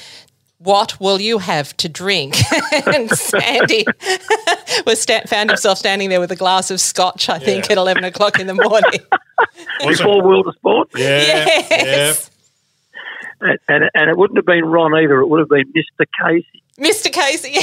what 0.58 0.98
will 1.00 1.20
you 1.20 1.38
have 1.38 1.76
to 1.78 1.88
drink? 1.88 2.36
and 2.86 3.10
Sandy 3.16 3.84
was 4.86 5.00
sta- 5.02 5.26
found 5.26 5.50
himself 5.50 5.78
standing 5.78 6.08
there 6.08 6.20
with 6.20 6.32
a 6.32 6.36
glass 6.36 6.70
of 6.70 6.80
scotch, 6.80 7.28
I 7.28 7.38
think, 7.38 7.66
Yeah. 7.66 7.72
at 7.72 7.78
11 7.78 8.04
o'clock 8.04 8.38
in 8.40 8.46
the 8.46 8.54
morning. 8.54 9.00
Before 9.86 10.22
World 10.22 10.46
of 10.48 10.54
Sport. 10.56 10.88
yeah, 10.96 11.44
yes. 11.70 12.30
And, 13.40 13.58
and, 13.68 13.90
and 13.94 14.10
it 14.10 14.16
wouldn't 14.16 14.38
have 14.38 14.46
been 14.46 14.64
Ron 14.64 14.94
either. 14.94 15.20
It 15.20 15.26
would 15.28 15.40
have 15.40 15.48
been 15.50 15.70
Mr. 15.72 16.06
Casey. 16.25 16.62
Mr. 16.78 17.12
Casey. 17.12 17.56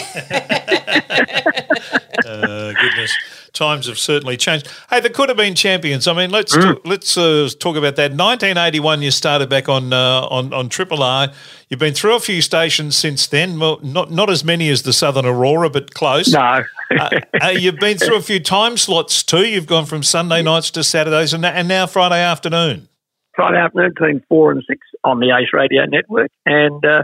Uh, 2.26 2.74
goodness, 2.74 3.12
times 3.54 3.88
have 3.88 4.00
certainly 4.00 4.36
changed. 4.36 4.68
Hey, 4.90 5.00
there 5.00 5.12
Coodabeen 5.12 5.56
Champions. 5.56 6.08
I 6.08 6.14
mean, 6.14 6.32
let's 6.32 6.54
talk, 6.54 6.82
let's 6.86 7.18
uh, 7.18 7.50
talk 7.60 7.76
about 7.76 7.96
that. 7.96 8.12
1981, 8.12 9.02
you 9.02 9.12
started 9.12 9.50
back 9.50 9.70
on 9.70 9.94
uh, 9.94 10.28
on 10.28 10.54
on 10.54 10.70
Triple 10.70 11.04
R. 11.04 11.30
You've 11.70 11.80
been 11.80 11.94
through 11.94 12.16
a 12.16 12.20
few 12.20 12.42
stations 12.42 12.98
since 12.98 13.28
then. 13.28 13.60
Well, 13.60 13.80
not 13.82 14.12
not 14.12 14.30
as 14.30 14.44
many 14.44 14.70
as 14.70 14.84
the 14.84 14.94
Southern 14.94 15.26
Aurora, 15.26 15.70
but 15.70 15.94
close. 15.94 16.34
No. 16.34 16.64
uh, 17.00 17.10
uh, 17.42 17.48
you've 17.50 17.80
been 17.80 17.98
through 17.98 18.18
a 18.18 18.22
few 18.22 18.40
time 18.40 18.78
slots 18.78 19.24
too. 19.24 19.46
You've 19.46 19.68
gone 19.68 19.86
from 19.86 20.04
Sunday 20.04 20.42
nights 20.42 20.72
to 20.72 20.84
Saturdays, 20.84 21.34
and, 21.34 21.46
and 21.46 21.68
now 21.68 21.86
Friday 21.86 22.20
afternoon. 22.20 22.90
Friday 23.36 23.58
afternoon 23.58 23.90
between 23.90 24.24
four 24.30 24.52
and 24.52 24.64
six 24.68 24.82
on 25.04 25.20
the 25.20 25.36
Ace 25.36 25.50
Radio 25.54 25.86
Network, 25.86 26.32
and 26.46 26.86
uh, 26.86 27.04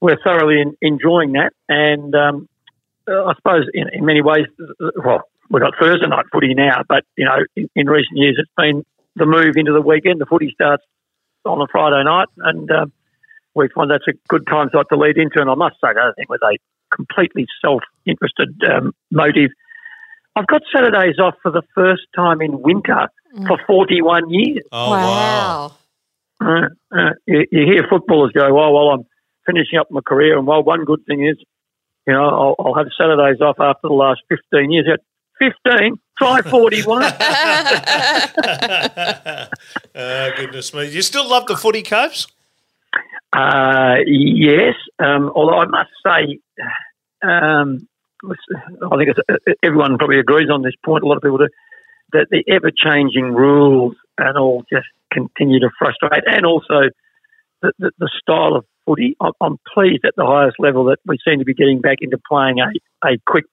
we're 0.00 0.18
thoroughly 0.22 0.60
in, 0.60 0.76
enjoying 0.82 1.32
that. 1.32 1.52
And 1.68 2.14
um, 2.14 2.48
uh, 3.08 3.24
I 3.26 3.34
suppose 3.36 3.66
in, 3.72 3.88
in 3.92 4.04
many 4.04 4.22
ways, 4.22 4.46
uh, 4.60 4.90
well, 5.04 5.22
we've 5.50 5.62
got 5.62 5.74
Thursday 5.80 6.06
night 6.06 6.26
footy 6.32 6.54
now, 6.54 6.82
but 6.88 7.04
you 7.16 7.24
know, 7.24 7.38
in, 7.54 7.68
in 7.74 7.86
recent 7.86 8.16
years, 8.16 8.36
it's 8.38 8.50
been 8.56 8.84
the 9.14 9.26
move 9.26 9.56
into 9.56 9.72
the 9.72 9.80
weekend. 9.80 10.20
The 10.20 10.26
footy 10.26 10.50
starts 10.54 10.84
on 11.44 11.60
a 11.60 11.66
Friday 11.70 12.02
night, 12.04 12.28
and 12.38 12.70
um, 12.70 12.92
we 13.54 13.68
find 13.74 13.90
that's 13.90 14.08
a 14.08 14.12
good 14.28 14.46
time 14.46 14.68
slot 14.70 14.86
to 14.90 14.96
lead 14.96 15.16
into. 15.16 15.40
And 15.40 15.50
I 15.50 15.54
must 15.54 15.76
say, 15.76 15.92
the 15.94 16.00
other 16.00 16.14
thing 16.16 16.26
with 16.28 16.42
a 16.42 16.58
completely 16.94 17.46
self-interested 17.62 18.62
um, 18.70 18.92
motive. 19.10 19.50
I've 20.34 20.46
got 20.46 20.62
Saturdays 20.74 21.18
off 21.18 21.34
for 21.42 21.50
the 21.50 21.62
first 21.74 22.02
time 22.14 22.42
in 22.42 22.60
winter 22.60 23.08
for 23.46 23.58
41 23.66 24.28
years. 24.28 24.64
Oh 24.70 24.90
wow! 24.90 25.72
Uh, 26.40 26.68
uh, 26.92 27.10
you, 27.26 27.46
you 27.50 27.64
hear 27.64 27.86
footballers 27.88 28.32
go, 28.32 28.46
"Oh, 28.46 28.72
well, 28.72 28.88
I'm 28.90 29.06
finishing 29.46 29.78
up 29.78 29.90
my 29.90 30.00
career," 30.00 30.36
and 30.36 30.46
well, 30.46 30.62
one 30.62 30.84
good 30.84 31.04
thing 31.06 31.26
is, 31.26 31.36
you 32.06 32.12
know, 32.12 32.24
I'll, 32.24 32.54
I'll 32.58 32.74
have 32.74 32.88
Saturdays 32.98 33.40
off 33.40 33.56
after 33.58 33.88
the 33.88 33.94
last 33.94 34.20
15 34.28 34.70
years. 34.70 34.86
Yeah, 34.86 34.96
15, 35.38 35.98
try 36.18 36.42
41. 36.42 37.02
oh, 39.94 40.30
goodness 40.36 40.74
me! 40.74 40.88
You 40.88 41.02
still 41.02 41.28
love 41.28 41.46
the 41.46 41.56
footy, 41.56 41.82
Copes? 41.82 42.26
uh, 43.32 43.96
yes, 44.06 44.74
um, 44.98 45.30
although 45.34 45.58
I 45.58 45.66
must 45.66 45.90
say, 46.04 46.38
um, 47.22 47.86
I 48.24 48.96
think 48.96 49.10
it's, 49.10 49.20
everyone 49.62 49.98
probably 49.98 50.18
agrees 50.18 50.48
on 50.50 50.62
this 50.62 50.74
point. 50.84 51.04
A 51.04 51.06
lot 51.06 51.16
of 51.16 51.22
people 51.22 51.38
do 51.38 51.48
that 52.12 52.28
the 52.30 52.44
ever-changing 52.48 53.34
rules 53.34 53.96
and 54.16 54.38
all 54.38 54.64
just 54.72 54.86
continue 55.12 55.60
to 55.60 55.70
frustrate, 55.78 56.24
and 56.26 56.46
also 56.46 56.88
the, 57.62 57.72
the, 57.78 57.90
the 57.98 58.10
style 58.20 58.54
of 58.54 58.64
footy. 58.86 59.16
I'm, 59.20 59.32
I'm 59.40 59.58
pleased 59.74 60.04
at 60.04 60.14
the 60.16 60.24
highest 60.24 60.56
level 60.58 60.84
that 60.84 60.98
we 61.04 61.18
seem 61.26 61.40
to 61.40 61.44
be 61.44 61.54
getting 61.54 61.80
back 61.80 61.98
into 62.00 62.18
playing 62.28 62.60
a, 62.60 62.70
a 63.06 63.18
quick 63.26 63.44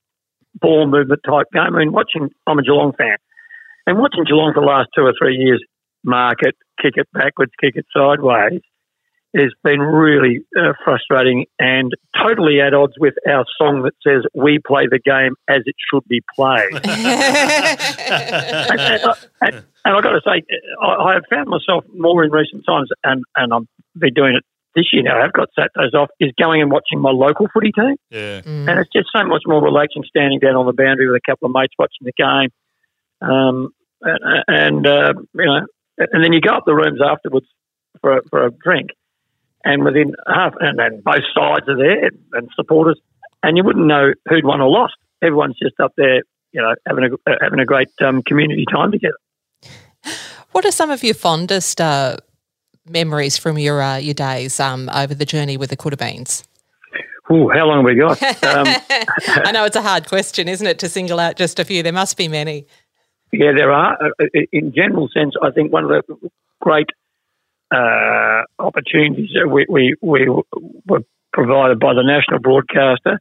ball 0.59 0.87
movement 0.87 1.21
type 1.25 1.47
game. 1.53 1.75
I 1.75 1.79
mean, 1.79 1.91
watching, 1.91 2.29
I'm 2.47 2.59
a 2.59 2.63
Geelong 2.63 2.93
fan, 2.97 3.17
and 3.87 3.97
watching 3.99 4.23
Geelong 4.25 4.53
for 4.53 4.61
the 4.61 4.67
last 4.67 4.89
two 4.95 5.03
or 5.03 5.13
three 5.17 5.35
years 5.35 5.63
mark 6.03 6.39
it, 6.41 6.55
kick 6.81 6.93
it 6.97 7.07
backwards, 7.13 7.51
kick 7.61 7.75
it 7.75 7.85
sideways, 7.95 8.61
has 9.35 9.51
been 9.63 9.79
really 9.79 10.41
uh, 10.59 10.73
frustrating 10.83 11.45
and 11.59 11.91
totally 12.21 12.61
at 12.61 12.73
odds 12.73 12.93
with 12.99 13.15
our 13.27 13.45
song 13.57 13.81
that 13.81 13.93
says 14.05 14.23
we 14.35 14.59
play 14.65 14.85
the 14.89 14.99
game 14.99 15.33
as 15.47 15.61
it 15.65 15.75
should 15.91 16.03
be 16.07 16.21
played. 16.35 16.69
and, 16.73 16.85
and, 18.79 19.03
I- 19.03 19.15
and, 19.41 19.55
and 19.85 19.97
I've 19.97 20.03
got 20.03 20.11
to 20.11 20.21
say, 20.25 20.43
I, 20.81 20.85
I 20.85 21.13
have 21.15 21.23
found 21.29 21.49
myself 21.49 21.83
more 21.95 22.23
in 22.23 22.31
recent 22.31 22.63
times, 22.65 22.89
and, 23.03 23.23
and 23.35 23.53
I've 23.53 23.67
been 23.97 24.13
doing 24.13 24.35
it 24.35 24.43
this 24.75 24.85
year 24.91 25.03
now. 25.03 25.21
I've 25.21 25.33
got 25.33 25.49
Saturdays 25.57 25.93
off, 25.93 26.09
is 26.19 26.31
going 26.39 26.61
and 26.61 26.71
watching 26.71 26.99
my 26.99 27.11
local 27.11 27.47
footy 27.53 27.71
team. 27.71 27.95
Yeah. 28.09 28.41
And 28.45 28.79
it's 28.79 28.89
just 28.91 29.09
so 29.15 29.23
much 29.23 29.43
more 29.45 29.61
relaxing 29.61 30.03
standing 30.07 30.39
down 30.39 30.55
on 30.55 30.65
the 30.65 30.73
boundary 30.73 31.07
with 31.07 31.21
a 31.25 31.31
couple 31.31 31.47
of 31.47 31.53
mates 31.53 31.73
watching 31.77 32.05
the 32.05 32.13
game. 32.17 32.49
Um, 33.21 33.69
and, 34.01 34.43
and 34.47 34.87
uh, 34.87 35.13
you 35.33 35.45
know, 35.45 35.61
and 35.97 36.23
then 36.23 36.33
you 36.33 36.41
go 36.41 36.55
up 36.55 36.63
the 36.65 36.73
rooms 36.75 36.99
afterwards 37.03 37.45
for 38.01 38.17
a, 38.17 38.21
for 38.29 38.45
a 38.45 38.51
drink, 38.51 38.89
and 39.63 39.83
within 39.83 40.13
half, 40.27 40.53
and 40.59 40.77
then 40.77 41.01
both 41.03 41.23
sides 41.33 41.67
are 41.67 41.77
there 41.77 42.09
and 42.33 42.49
supporters, 42.55 42.99
and 43.41 43.55
you 43.55 43.63
wouldn't 43.63 43.85
know 43.85 44.13
who'd 44.27 44.43
won 44.43 44.61
or 44.61 44.69
lost. 44.69 44.95
Everyone's 45.21 45.57
just 45.57 45.79
up 45.79 45.93
there, 45.95 46.23
you 46.51 46.61
know, 46.61 46.75
having 46.85 47.05
a 47.05 47.31
uh, 47.31 47.35
having 47.41 47.59
a 47.59 47.65
great 47.65 47.89
um, 48.01 48.23
community 48.23 48.65
time 48.69 48.91
together. 48.91 49.15
What 50.51 50.65
are 50.65 50.71
some 50.71 50.91
of 50.91 51.03
your 51.03 51.15
fondest 51.15 51.79
uh, 51.79 52.17
memories 52.87 53.37
from 53.37 53.57
your 53.57 53.81
uh, 53.81 53.97
your 53.97 54.13
days 54.13 54.59
um, 54.59 54.89
over 54.93 55.13
the 55.13 55.25
journey 55.25 55.57
with 55.57 55.69
the 55.69 55.77
Coodabeens? 55.77 56.45
Ooh, 57.31 57.49
how 57.49 57.65
long 57.65 57.77
have 57.77 57.85
we 57.85 57.95
got? 57.95 58.21
Um, 58.43 58.67
I 59.45 59.51
know 59.51 59.63
it's 59.63 59.77
a 59.77 59.81
hard 59.81 60.07
question, 60.07 60.49
isn't 60.49 60.67
it, 60.67 60.79
to 60.79 60.89
single 60.89 61.19
out 61.19 61.37
just 61.37 61.57
a 61.57 61.65
few? 61.65 61.81
There 61.81 61.93
must 61.93 62.17
be 62.17 62.27
many. 62.27 62.67
Yeah, 63.31 63.53
there 63.55 63.71
are. 63.71 63.97
Uh, 64.19 64.25
In 64.51 64.73
general 64.73 65.09
sense, 65.13 65.33
I 65.41 65.51
think 65.51 65.71
one 65.71 65.85
of 65.85 65.89
the 65.89 66.29
great 66.61 66.89
uh, 67.73 68.43
opportunities 68.59 69.29
that 69.35 69.49
we, 69.49 69.65
we, 69.69 69.95
we 70.01 70.27
were 70.85 71.03
provided 71.31 71.79
by 71.79 71.93
the 71.93 72.03
national 72.03 72.39
broadcaster 72.39 73.19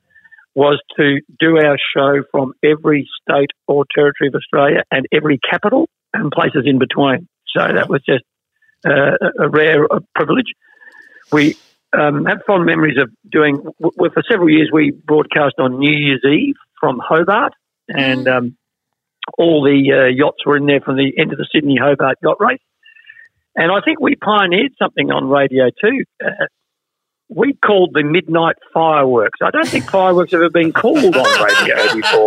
was 0.55 0.79
to 0.97 1.21
do 1.41 1.57
our 1.59 1.79
show 1.97 2.23
from 2.31 2.53
every 2.63 3.09
state 3.23 3.51
or 3.67 3.87
territory 3.95 4.29
of 4.29 4.35
Australia 4.35 4.83
and 4.91 5.07
every 5.13 5.39
capital 5.39 5.89
and 6.13 6.31
places 6.31 6.65
in 6.67 6.79
between. 6.79 7.27
So 7.57 7.67
that 7.73 7.89
was 7.89 8.03
just 8.05 8.25
uh, 8.87 9.17
a 9.39 9.49
rare 9.49 9.87
privilege. 10.15 10.53
We 11.31 11.57
um, 11.93 12.25
have 12.25 12.41
fond 12.47 12.67
memories 12.67 12.99
of 12.99 13.11
doing, 13.31 13.63
for 13.81 14.23
several 14.31 14.51
years, 14.51 14.71
we 14.73 14.91
broadcast 14.91 15.55
on 15.59 15.79
New 15.79 15.93
Year's 15.93 16.25
Eve 16.25 16.57
from 16.81 17.01
Hobart 17.03 17.53
and 17.89 18.29
um, 18.29 18.57
all 19.39 19.63
the 19.63 19.93
uh, 19.93 20.07
yachts 20.07 20.45
were 20.45 20.57
in 20.57 20.67
there 20.67 20.81
from 20.81 20.97
the 20.97 21.13
end 21.19 21.33
of 21.33 21.39
the 21.39 21.47
Sydney 21.53 21.77
Hobart 21.81 22.19
yacht 22.23 22.39
race. 22.41 22.61
And 23.55 23.71
I 23.71 23.81
think 23.85 24.01
we 24.01 24.17
pioneered 24.17 24.73
something 24.79 25.11
on 25.11 25.29
radio 25.29 25.69
too. 25.69 26.05
Uh, 26.25 26.47
we 27.29 27.55
called 27.65 27.91
the 27.95 28.03
midnight 28.03 28.57
fireworks. 28.73 29.39
I 29.43 29.51
don't 29.51 29.69
think 29.69 29.91
fireworks 29.91 30.33
have 30.33 30.41
ever 30.41 30.51
been 30.51 30.73
called 30.73 31.17
on 31.17 31.45
radio 31.45 31.95
before. 31.95 32.27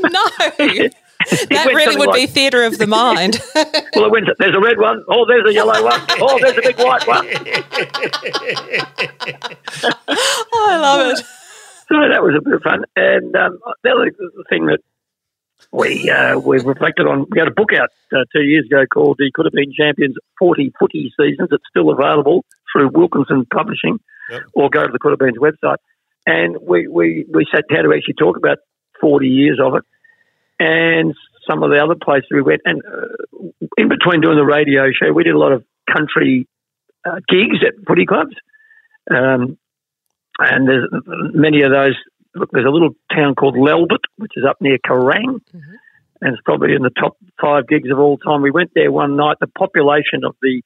no, 0.10 0.88
that 1.50 1.50
went 1.50 1.66
really 1.66 1.84
something 1.92 2.08
would 2.08 2.14
be 2.14 2.26
theatre 2.26 2.64
of 2.64 2.78
the 2.78 2.86
mind. 2.86 3.40
Well, 3.94 4.06
it 4.06 4.10
went, 4.12 4.26
there's 4.38 4.54
a 4.54 4.60
red 4.60 4.78
one. 4.78 5.02
Oh, 5.08 5.24
there's 5.26 5.48
a 5.48 5.54
yellow 5.54 5.82
one. 5.82 6.00
Oh, 6.20 6.38
there's 6.38 6.58
a 6.58 6.60
big 6.60 6.76
white 6.78 7.06
one. 7.06 7.26
oh, 9.88 10.66
I 10.68 10.76
love 10.76 11.12
it. 11.12 11.18
So 11.88 11.94
that 12.10 12.22
was 12.22 12.34
a 12.36 12.42
bit 12.42 12.54
of 12.54 12.62
fun. 12.62 12.84
And 12.94 13.34
um, 13.36 13.58
the 13.82 13.90
other 13.90 14.10
thing 14.50 14.66
that 14.66 14.80
we 15.72 16.10
uh, 16.10 16.38
we 16.38 16.58
reflected 16.60 17.06
on, 17.06 17.26
we 17.30 17.38
had 17.38 17.48
a 17.48 17.52
book 17.52 17.72
out 17.72 17.88
uh, 18.12 18.24
two 18.32 18.42
years 18.42 18.66
ago 18.66 18.84
called 18.92 19.16
"The 19.18 19.30
Coodabeen 19.32 19.72
Champions 19.72 20.16
40 20.38 20.72
Footy 20.78 21.12
Seasons." 21.18 21.48
It's 21.50 21.64
still 21.70 21.90
available 21.90 22.44
through 22.72 22.90
Wilkinson 22.92 23.46
Publishing, 23.52 23.98
Yep. 24.30 24.42
or 24.54 24.70
go 24.70 24.86
to 24.86 24.92
the 24.92 24.98
Coodabeen's 24.98 25.38
website. 25.38 25.78
And 26.26 26.56
we, 26.60 26.88
we, 26.88 27.24
we 27.32 27.46
sat 27.54 27.64
down 27.72 27.84
to 27.84 27.94
actually 27.94 28.14
talk 28.18 28.36
about 28.36 28.58
40 29.00 29.28
years 29.28 29.60
of 29.62 29.76
it 29.76 29.84
and 30.58 31.14
some 31.48 31.62
of 31.62 31.70
the 31.70 31.82
other 31.82 31.94
places 31.94 32.28
we 32.30 32.42
went. 32.42 32.62
And 32.64 32.82
uh, 32.84 33.08
in 33.76 33.88
between 33.88 34.20
doing 34.20 34.36
the 34.36 34.44
radio 34.44 34.90
show, 34.90 35.12
we 35.12 35.24
did 35.24 35.34
a 35.34 35.38
lot 35.38 35.52
of 35.52 35.64
country 35.90 36.48
uh, 37.04 37.20
gigs 37.28 37.58
at 37.66 37.74
footy 37.86 38.06
clubs. 38.06 38.34
Um, 39.10 39.58
and 40.38 40.68
there's 40.68 40.88
many 41.34 41.62
of 41.62 41.70
those. 41.70 41.94
Look, 42.34 42.50
there's 42.52 42.66
a 42.66 42.70
little 42.70 42.94
town 43.14 43.34
called 43.34 43.54
Lalbert, 43.54 44.04
which 44.16 44.32
is 44.36 44.44
up 44.46 44.58
near 44.60 44.76
Kerang, 44.78 45.40
and 46.20 46.34
it's 46.34 46.42
probably 46.44 46.74
in 46.74 46.82
the 46.82 46.90
top 46.90 47.16
five 47.40 47.66
gigs 47.66 47.90
of 47.90 47.98
all 47.98 48.18
time. 48.18 48.42
We 48.42 48.50
went 48.50 48.72
there 48.74 48.92
one 48.92 49.16
night. 49.16 49.38
The 49.40 49.46
population 49.46 50.24
of 50.24 50.36
the 50.42 50.60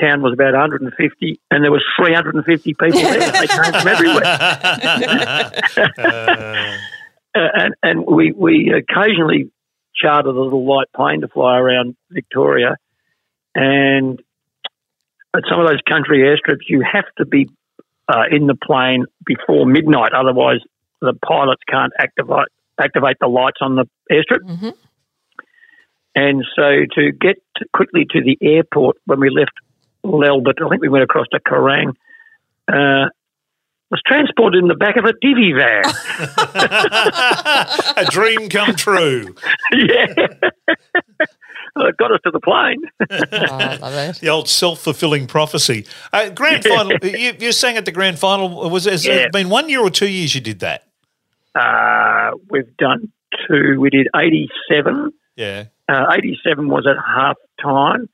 town 0.00 0.22
was 0.22 0.32
about 0.32 0.54
150, 0.54 1.40
and 1.50 1.62
there 1.62 1.70
was 1.70 1.84
350 1.98 2.74
people 2.74 3.00
there. 3.00 3.32
they 3.32 3.46
came 3.46 3.64
from 3.64 3.88
everywhere. 3.88 4.22
Uh, 5.98 6.70
Uh, 7.34 7.48
and 7.54 7.74
and 7.82 8.06
we 8.06 8.32
we 8.32 8.72
occasionally 8.72 9.50
chartered 9.94 10.34
a 10.34 10.40
little 10.40 10.66
light 10.66 10.88
plane 10.94 11.20
to 11.20 11.28
fly 11.28 11.58
around 11.58 11.96
Victoria, 12.10 12.76
and 13.54 14.20
at 15.36 15.42
some 15.48 15.60
of 15.60 15.68
those 15.68 15.80
country 15.88 16.18
airstrips, 16.18 16.68
you 16.68 16.82
have 16.82 17.04
to 17.18 17.24
be 17.24 17.48
uh, 18.08 18.24
in 18.30 18.46
the 18.46 18.56
plane 18.56 19.04
before 19.24 19.66
midnight, 19.66 20.12
otherwise 20.12 20.58
the 21.00 21.14
pilots 21.24 21.62
can't 21.68 21.92
activate 21.98 22.48
activate 22.80 23.16
the 23.20 23.28
lights 23.28 23.58
on 23.60 23.76
the 23.76 23.84
airstrip. 24.10 24.40
Mhm. 24.42 24.74
And 26.14 26.44
so 26.56 26.86
to 26.96 27.12
get 27.12 27.36
quickly 27.72 28.06
to 28.10 28.20
the 28.22 28.38
airport 28.40 28.96
when 29.04 29.20
we 29.20 29.30
left 29.30 29.52
Lalbert, 30.04 30.64
I 30.64 30.68
think 30.68 30.82
we 30.82 30.88
went 30.88 31.04
across 31.04 31.26
to 31.32 31.40
Kerang, 31.40 31.94
uh, 32.68 33.10
was 33.90 34.00
transported 34.06 34.62
in 34.62 34.68
the 34.68 34.74
back 34.76 34.96
of 34.96 35.04
a 35.04 35.12
divvy 35.20 35.52
van. 35.52 35.82
a 37.96 38.04
dream 38.10 38.48
come 38.48 38.74
true. 38.76 39.34
yeah. 39.72 40.06
Well, 41.76 41.86
it 41.86 41.96
got 41.96 42.12
us 42.12 42.20
to 42.24 42.30
the 42.30 42.40
plane. 42.40 42.80
Oh, 43.00 43.56
I 43.56 43.76
love 43.76 43.94
it. 44.16 44.20
The 44.20 44.28
old 44.28 44.48
self 44.48 44.80
fulfilling 44.80 45.26
prophecy. 45.26 45.86
Uh, 46.12 46.30
grand 46.30 46.64
final. 46.64 46.92
You, 47.02 47.32
you 47.38 47.52
sang 47.52 47.76
at 47.76 47.84
the 47.84 47.92
grand 47.92 48.18
final. 48.18 48.68
Was 48.70 48.84
has 48.84 49.04
Yeah. 49.06 49.14
it 49.14 49.32
been 49.32 49.48
one 49.48 49.68
year 49.68 49.80
or 49.80 49.90
two 49.90 50.08
years 50.08 50.34
you 50.34 50.40
did 50.40 50.60
that? 50.60 50.84
Uh, 51.54 52.32
we've 52.48 52.76
done 52.76 53.10
two. 53.48 53.80
We 53.80 53.90
did 53.90 54.08
87. 54.16 55.12
Yeah. 55.36 55.64
Uh, 55.88 56.06
87 56.16 56.68
was 56.68 56.86
at 56.86 56.96
half 57.04 57.36
time, 57.60 58.08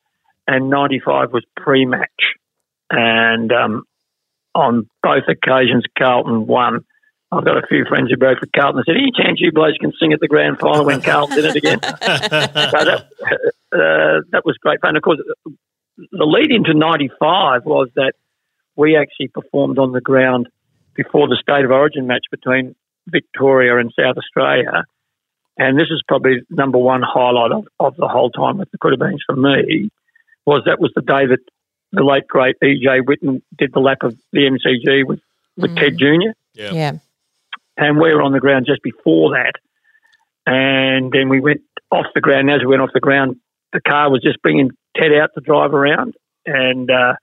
and 0.46 0.70
95 0.70 1.32
was 1.32 1.44
pre 1.56 1.84
match. 1.84 2.08
And 2.90 3.52
um, 3.52 3.84
on 4.56 4.88
both 5.02 5.24
occasions, 5.28 5.84
Carlton 5.98 6.46
won. 6.46 6.84
I've 7.30 7.44
got 7.44 7.62
a 7.62 7.66
few 7.66 7.84
friends 7.84 8.10
who 8.10 8.16
broke 8.16 8.38
for 8.38 8.48
Carlton. 8.56 8.82
They 8.86 8.92
said, 8.92 8.98
any 8.98 9.12
chance 9.12 9.40
you 9.40 9.52
blokes 9.52 9.76
can 9.78 9.92
sing 10.00 10.12
at 10.12 10.20
the 10.20 10.28
grand 10.28 10.58
final 10.58 10.84
when 10.84 11.02
Carlton 11.02 11.36
did 11.36 11.44
it 11.44 11.56
again? 11.56 11.80
so 11.82 11.88
that, 12.00 13.06
uh, 13.72 14.22
that 14.32 14.42
was 14.44 14.56
great 14.60 14.80
fun. 14.80 14.96
Of 14.96 15.02
course, 15.02 15.18
the 15.96 16.24
lead 16.24 16.50
into 16.50 16.72
95 16.72 17.64
was 17.64 17.88
that 17.96 18.14
we 18.76 18.96
actually 18.96 19.28
performed 19.28 19.78
on 19.78 19.92
the 19.92 20.00
ground 20.00 20.48
before 20.94 21.28
the 21.28 21.36
State 21.40 21.64
of 21.64 21.70
Origin 21.70 22.06
match 22.06 22.24
between 22.30 22.74
Victoria 23.08 23.78
and 23.78 23.92
South 23.98 24.16
Australia. 24.16 24.84
And 25.58 25.78
this 25.78 25.88
is 25.90 26.02
probably 26.06 26.42
number 26.50 26.78
one 26.78 27.02
highlight 27.02 27.52
of, 27.52 27.66
of 27.80 27.96
the 27.96 28.08
whole 28.08 28.30
time 28.30 28.58
with 28.58 28.70
the 28.70 28.78
Coodabeens 28.78 29.20
for 29.26 29.36
me, 29.36 29.90
was 30.44 30.62
that 30.66 30.80
was 30.80 30.92
the 30.94 31.02
day 31.02 31.26
that 31.26 31.40
the 31.96 32.04
late, 32.04 32.26
great 32.28 32.56
E.J. 32.62 33.00
Whitten 33.00 33.42
did 33.58 33.72
the 33.72 33.80
lap 33.80 33.98
of 34.02 34.14
the 34.32 34.40
MCG 34.40 35.04
with, 35.06 35.20
with 35.56 35.74
Ted 35.76 35.98
Jr 35.98 36.32
Yeah. 36.54 36.72
Yeah. 36.72 36.92
and 37.76 37.98
we 37.98 38.12
were 38.14 38.22
on 38.22 38.32
the 38.32 38.40
ground 38.40 38.66
just 38.66 38.82
before 38.82 39.30
that. 39.30 39.52
And 40.46 41.10
then 41.10 41.28
we 41.28 41.40
went 41.40 41.62
off 41.90 42.06
the 42.14 42.20
ground. 42.20 42.50
As 42.50 42.60
we 42.60 42.66
went 42.68 42.82
off 42.82 42.90
the 42.94 43.00
ground, 43.00 43.36
the 43.72 43.80
car 43.80 44.10
was 44.10 44.22
just 44.22 44.40
bringing 44.42 44.70
Ted 44.96 45.12
out 45.12 45.30
to 45.34 45.40
drive 45.40 45.74
around. 45.74 46.14
And 46.44 46.88
uh, 46.90 47.14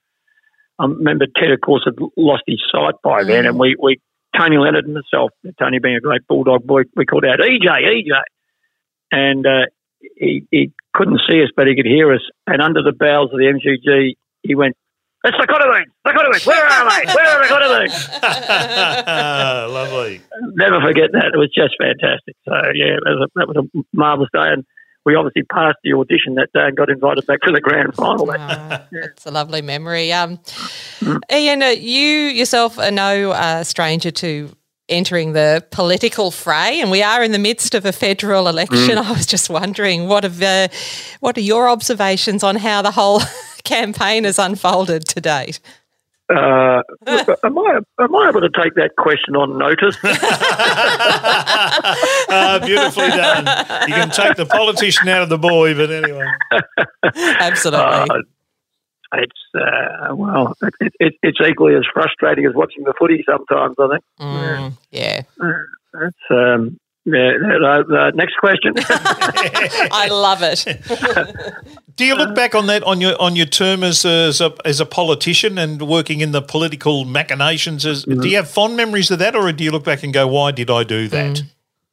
I 0.79 0.85
remember 0.85 1.25
Ted, 1.27 1.51
of 1.51 1.61
course, 1.61 1.83
had 1.85 1.95
lost 2.17 2.43
his 2.45 2.61
sight 2.71 2.95
by 3.03 3.23
then. 3.23 3.45
And 3.45 3.57
we, 3.57 3.75
we 3.81 4.01
Tony 4.37 4.57
Leonard 4.57 4.85
and 4.85 4.95
myself, 4.95 5.31
Tony 5.59 5.79
being 5.79 5.95
a 5.95 6.01
great 6.01 6.27
bulldog 6.27 6.65
boy, 6.65 6.81
we 6.95 7.05
called 7.05 7.23
out 7.25 7.39
EJ, 7.39 7.67
EJ. 7.67 8.21
And 9.11 9.45
uh, 9.45 9.65
he, 10.17 10.45
he 10.51 10.71
couldn't 10.93 11.21
see 11.29 11.41
us, 11.43 11.49
but 11.55 11.67
he 11.67 11.75
could 11.75 11.85
hear 11.85 12.13
us. 12.13 12.21
And 12.47 12.61
under 12.61 12.81
the 12.81 12.93
bowels 12.97 13.31
of 13.31 13.37
the 13.37 13.45
MCG, 13.45 14.15
he 14.43 14.55
went, 14.55 14.75
it's 15.25 15.37
the 15.37 15.47
Coodabeens! 15.47 15.85
The 16.03 16.11
Coodabeens! 16.11 16.45
Where 16.45 16.65
are 16.65 16.89
they? 16.89 17.05
Where 17.13 17.27
are 17.27 17.41
the 17.41 17.47
Coodabeens? 17.53 17.93
Lovely. 19.73 20.21
never 20.55 20.81
forget 20.81 21.11
that. 21.13 21.31
It 21.33 21.37
was 21.37 21.49
just 21.55 21.75
fantastic. 21.79 22.35
So 22.43 22.51
yeah, 22.75 22.97
that 23.05 23.15
was 23.15 23.29
a, 23.29 23.31
that 23.39 23.47
was 23.47 23.55
a 23.57 23.63
marvelous 23.93 24.29
day, 24.33 24.51
and 24.51 24.65
we 25.05 25.15
obviously 25.15 25.43
passed 25.43 25.77
the 25.83 25.93
audition 25.93 26.35
that 26.35 26.49
day 26.53 26.65
and 26.67 26.75
got 26.75 26.89
invited 26.89 27.25
back 27.25 27.39
to 27.41 27.51
the 27.53 27.61
grand 27.61 27.95
final. 27.95 28.29
Oh, 28.29 28.79
it's 28.91 29.25
a 29.25 29.31
lovely 29.31 29.61
memory. 29.61 30.11
Um, 30.11 30.39
Ian, 31.31 31.63
uh, 31.63 31.67
you 31.67 32.09
yourself 32.27 32.77
are 32.77 32.91
no 32.91 33.31
uh, 33.31 33.63
stranger 33.63 34.11
to 34.11 34.49
entering 34.89 35.33
the 35.33 35.65
political 35.71 36.31
fray, 36.31 36.79
and 36.81 36.91
we 36.91 37.01
are 37.01 37.23
in 37.23 37.31
the 37.31 37.39
midst 37.39 37.73
of 37.75 37.85
a 37.85 37.91
federal 37.91 38.47
election. 38.47 38.97
I 38.99 39.11
was 39.11 39.25
just 39.25 39.49
wondering 39.49 40.07
what 40.07 40.23
have 40.23 40.41
uh, 40.41 40.67
what 41.19 41.37
are 41.37 41.41
your 41.41 41.69
observations 41.69 42.43
on 42.43 42.55
how 42.57 42.81
the 42.81 42.91
whole 42.91 43.21
campaign 43.63 44.23
has 44.23 44.39
unfolded 44.39 45.05
to 45.07 45.21
date? 45.21 45.59
Uh, 46.29 46.81
look, 47.05 47.27
am 47.43 47.59
I 47.59 47.79
am 47.99 48.15
I 48.15 48.29
able 48.29 48.41
to 48.41 48.49
take 48.49 48.75
that 48.75 48.95
question 48.97 49.35
on 49.35 49.57
notice? 49.57 49.97
Ah, 52.29 52.59
beautifully 52.63 53.09
done. 53.09 53.45
You 53.87 53.93
can 53.93 54.09
take 54.09 54.37
the 54.37 54.45
politician 54.45 55.07
out 55.09 55.21
of 55.21 55.29
the 55.29 55.37
boy, 55.37 55.75
but 55.75 55.91
anyway. 55.91 56.25
Absolutely. 57.13 58.23
Uh, 59.13 59.21
it's 59.21 59.41
uh, 59.55 60.15
well, 60.15 60.55
it, 60.61 60.93
it, 60.99 61.13
it's 61.21 61.39
equally 61.47 61.75
as 61.75 61.83
frustrating 61.93 62.45
as 62.45 62.53
watching 62.53 62.83
the 62.83 62.93
footy 62.97 63.23
sometimes. 63.27 63.75
I 63.79 63.87
think. 63.89 64.03
Mm, 64.19 64.77
yeah, 64.91 65.21
It's 66.01 66.17
um, 66.29 66.79
yeah. 67.05 67.31
Uh, 67.61 67.83
uh, 67.93 68.11
next 68.15 68.35
question. 68.37 68.73
I 68.77 70.07
love 70.09 70.41
it. 70.41 70.65
Do 71.95 72.05
you 72.05 72.15
look 72.15 72.33
back 72.33 72.55
on 72.55 72.65
that 72.67 72.81
on 72.83 73.01
your 73.01 73.19
on 73.21 73.35
your 73.35 73.45
term 73.45 73.83
as 73.83 74.03
a, 74.03 74.27
as 74.27 74.41
a, 74.41 74.55
as 74.65 74.79
a 74.79 74.85
politician 74.85 75.57
and 75.59 75.81
working 75.87 76.21
in 76.21 76.31
the 76.31 76.41
political 76.41 77.05
machinations? 77.05 77.85
As, 77.85 78.03
Do 78.03 78.27
you 78.27 78.37
have 78.37 78.49
fond 78.49 78.75
memories 78.75 79.11
of 79.11 79.19
that, 79.19 79.35
or 79.35 79.51
do 79.51 79.63
you 79.63 79.71
look 79.71 79.83
back 79.83 80.03
and 80.03 80.11
go, 80.11 80.25
"Why 80.27 80.51
did 80.51 80.71
I 80.71 80.83
do 80.83 81.07
that?" 81.09 81.43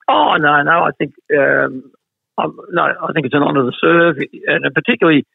Oh 0.08 0.36
no, 0.36 0.62
no. 0.62 0.84
I 0.84 0.90
think 0.96 1.14
um, 1.38 1.92
I'm, 2.38 2.58
no. 2.70 2.82
I 2.82 3.12
think 3.12 3.26
it's 3.26 3.34
an 3.34 3.42
honour 3.42 3.70
to 3.70 3.76
serve, 3.78 4.16
and 4.46 4.74
particularly, 4.74 5.26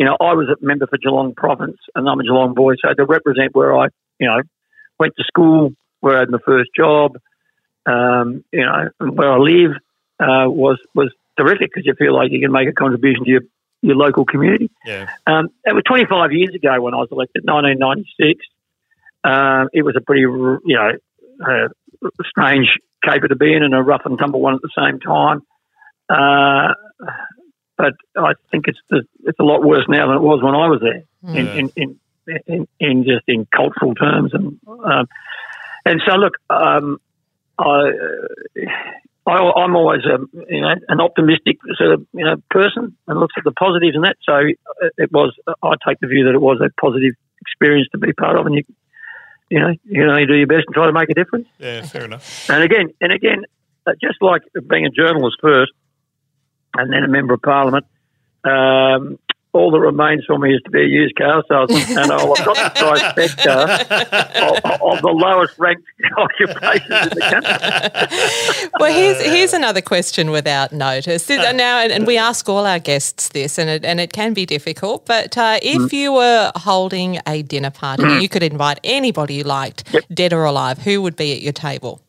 you 0.00 0.06
know, 0.06 0.16
I 0.18 0.32
was 0.32 0.48
a 0.48 0.56
member 0.64 0.86
for 0.86 0.96
Geelong 0.96 1.34
Province, 1.34 1.76
and 1.94 2.08
I'm 2.08 2.18
a 2.18 2.22
Geelong 2.22 2.54
boy, 2.54 2.72
so 2.82 2.94
to 2.94 3.04
represent 3.04 3.54
where 3.54 3.76
I, 3.76 3.88
you 4.18 4.28
know, 4.28 4.40
went 4.98 5.14
to 5.18 5.24
school, 5.24 5.72
where 6.00 6.16
I 6.16 6.20
had 6.20 6.30
my 6.30 6.38
first 6.42 6.70
job, 6.74 7.18
um, 7.84 8.42
you 8.50 8.64
know, 8.64 8.88
where 8.98 9.30
I 9.30 9.36
live, 9.36 9.72
uh, 10.18 10.48
was 10.48 10.78
was 10.94 11.12
terrific 11.36 11.68
because 11.70 11.84
you 11.84 11.92
feel 11.98 12.14
like 12.14 12.32
you 12.32 12.40
can 12.40 12.50
make 12.50 12.66
a 12.66 12.72
contribution 12.72 13.24
to 13.24 13.30
your 13.30 13.40
your 13.82 13.94
local 13.94 14.24
community. 14.24 14.70
Yeah, 14.86 15.10
Um, 15.26 15.48
it 15.66 15.74
was 15.74 15.82
25 15.86 16.32
years 16.32 16.54
ago 16.54 16.80
when 16.80 16.94
I 16.94 16.96
was 16.96 17.08
elected, 17.12 17.44
1996. 17.44 18.40
Um, 19.22 19.68
it 19.74 19.82
was 19.82 19.96
a 19.98 20.00
pretty, 20.00 20.22
you 20.22 20.60
know, 20.64 20.92
uh, 21.46 21.68
strange 22.24 22.68
caper 23.04 23.28
to 23.28 23.36
be 23.36 23.52
in 23.52 23.62
and 23.62 23.74
a 23.74 23.82
rough 23.82 24.02
and 24.06 24.18
tumble 24.18 24.40
one 24.40 24.54
at 24.54 24.62
the 24.62 24.70
same 24.74 24.98
time. 24.98 25.42
Uh, 26.08 26.72
but 27.80 28.22
I 28.22 28.32
think 28.50 28.66
it's 28.68 28.78
it's 29.24 29.38
a 29.40 29.42
lot 29.44 29.62
worse 29.64 29.86
now 29.88 30.06
than 30.08 30.16
it 30.16 30.22
was 30.22 30.42
when 30.42 30.54
I 30.54 30.68
was 30.68 30.80
there 30.80 31.02
in, 31.38 31.46
Yeah. 31.46 31.54
in, 31.60 31.70
in, 31.76 32.00
in, 32.46 32.68
in 32.78 33.04
just 33.04 33.24
in 33.28 33.46
cultural 33.46 33.94
terms. 33.94 34.32
And 34.34 34.58
um, 34.68 35.08
and 35.84 36.02
so, 36.06 36.14
look, 36.16 36.34
um, 36.50 36.98
I, 37.58 37.90
I, 39.26 39.32
I'm 39.32 39.76
always 39.76 40.02
a, 40.04 40.18
you 40.48 40.60
know, 40.60 40.74
an 40.88 41.00
optimistic 41.00 41.58
sort 41.76 41.92
of 41.92 42.06
you 42.12 42.24
know 42.24 42.36
person 42.50 42.96
and 43.06 43.20
looks 43.20 43.34
at 43.36 43.44
the 43.44 43.52
positives 43.52 43.94
in 43.96 44.02
that. 44.02 44.16
So 44.24 44.36
it- 44.36 44.58
it 44.96 45.12
was. 45.12 45.34
I 45.62 45.74
take 45.86 46.00
the 46.00 46.06
view 46.06 46.24
that 46.24 46.34
it 46.34 46.40
was 46.40 46.60
a 46.60 46.70
positive 46.80 47.12
experience 47.42 47.88
to 47.92 47.98
be 47.98 48.12
part 48.14 48.38
of, 48.38 48.46
and 48.46 48.54
you, 48.54 48.64
you 49.50 49.60
know, 49.60 49.68
you 49.84 49.94
can 50.00 50.08
only 50.08 50.26
do 50.26 50.34
your 50.34 50.46
best 50.46 50.64
and 50.66 50.74
try 50.74 50.86
to 50.86 50.92
make 50.92 51.10
a 51.10 51.14
difference. 51.14 51.48
yeah, 51.58 51.82
fair 51.82 52.04
enough. 52.06 52.48
And 52.48 52.62
again, 52.62 52.90
and 53.00 53.12
again, 53.12 53.44
uh, 53.86 53.92
just 54.02 54.22
like 54.22 54.42
being 54.68 54.86
a 54.86 54.90
journalist 54.90 55.36
first, 55.42 55.72
and 56.74 56.92
then 56.92 57.04
a 57.04 57.08
member 57.08 57.34
of 57.34 57.42
parliament. 57.42 57.86
Um, 58.44 59.18
all 59.52 59.72
that 59.72 59.80
remains 59.80 60.24
for 60.26 60.38
me 60.38 60.54
is 60.54 60.62
to 60.62 60.70
be 60.70 60.80
a 60.80 60.86
used 60.86 61.16
car 61.16 61.42
salesman, 61.48 61.98
and 61.98 62.12
I've 62.12 62.44
got 62.44 62.74
the 62.74 62.80
trifecta 62.80 63.82
of, 64.48 64.80
of 64.80 65.02
the 65.02 65.08
lowest 65.08 65.58
ranked 65.58 65.82
occupations 66.16 66.88
in 66.90 67.18
the 67.18 68.60
country. 68.60 68.70
Well, 68.78 68.92
here's 68.92 69.20
here's 69.20 69.52
another 69.52 69.80
question 69.80 70.30
without 70.30 70.72
notice. 70.72 71.28
Now, 71.28 71.80
and, 71.80 71.90
and 71.92 72.06
we 72.06 72.16
ask 72.16 72.48
all 72.48 72.64
our 72.64 72.78
guests 72.78 73.30
this, 73.30 73.58
and 73.58 73.68
it 73.68 73.84
and 73.84 73.98
it 74.00 74.12
can 74.12 74.34
be 74.34 74.46
difficult. 74.46 75.06
But 75.06 75.36
uh, 75.36 75.58
if 75.62 75.92
you 75.92 76.12
were 76.12 76.52
holding 76.54 77.18
a 77.26 77.42
dinner 77.42 77.70
party, 77.70 78.04
you 78.20 78.28
could 78.28 78.44
invite 78.44 78.78
anybody 78.84 79.34
you 79.34 79.42
liked, 79.42 79.96
dead 80.14 80.32
or 80.32 80.44
alive. 80.44 80.78
Who 80.78 81.02
would 81.02 81.16
be 81.16 81.32
at 81.32 81.42
your 81.42 81.52
table? 81.52 82.00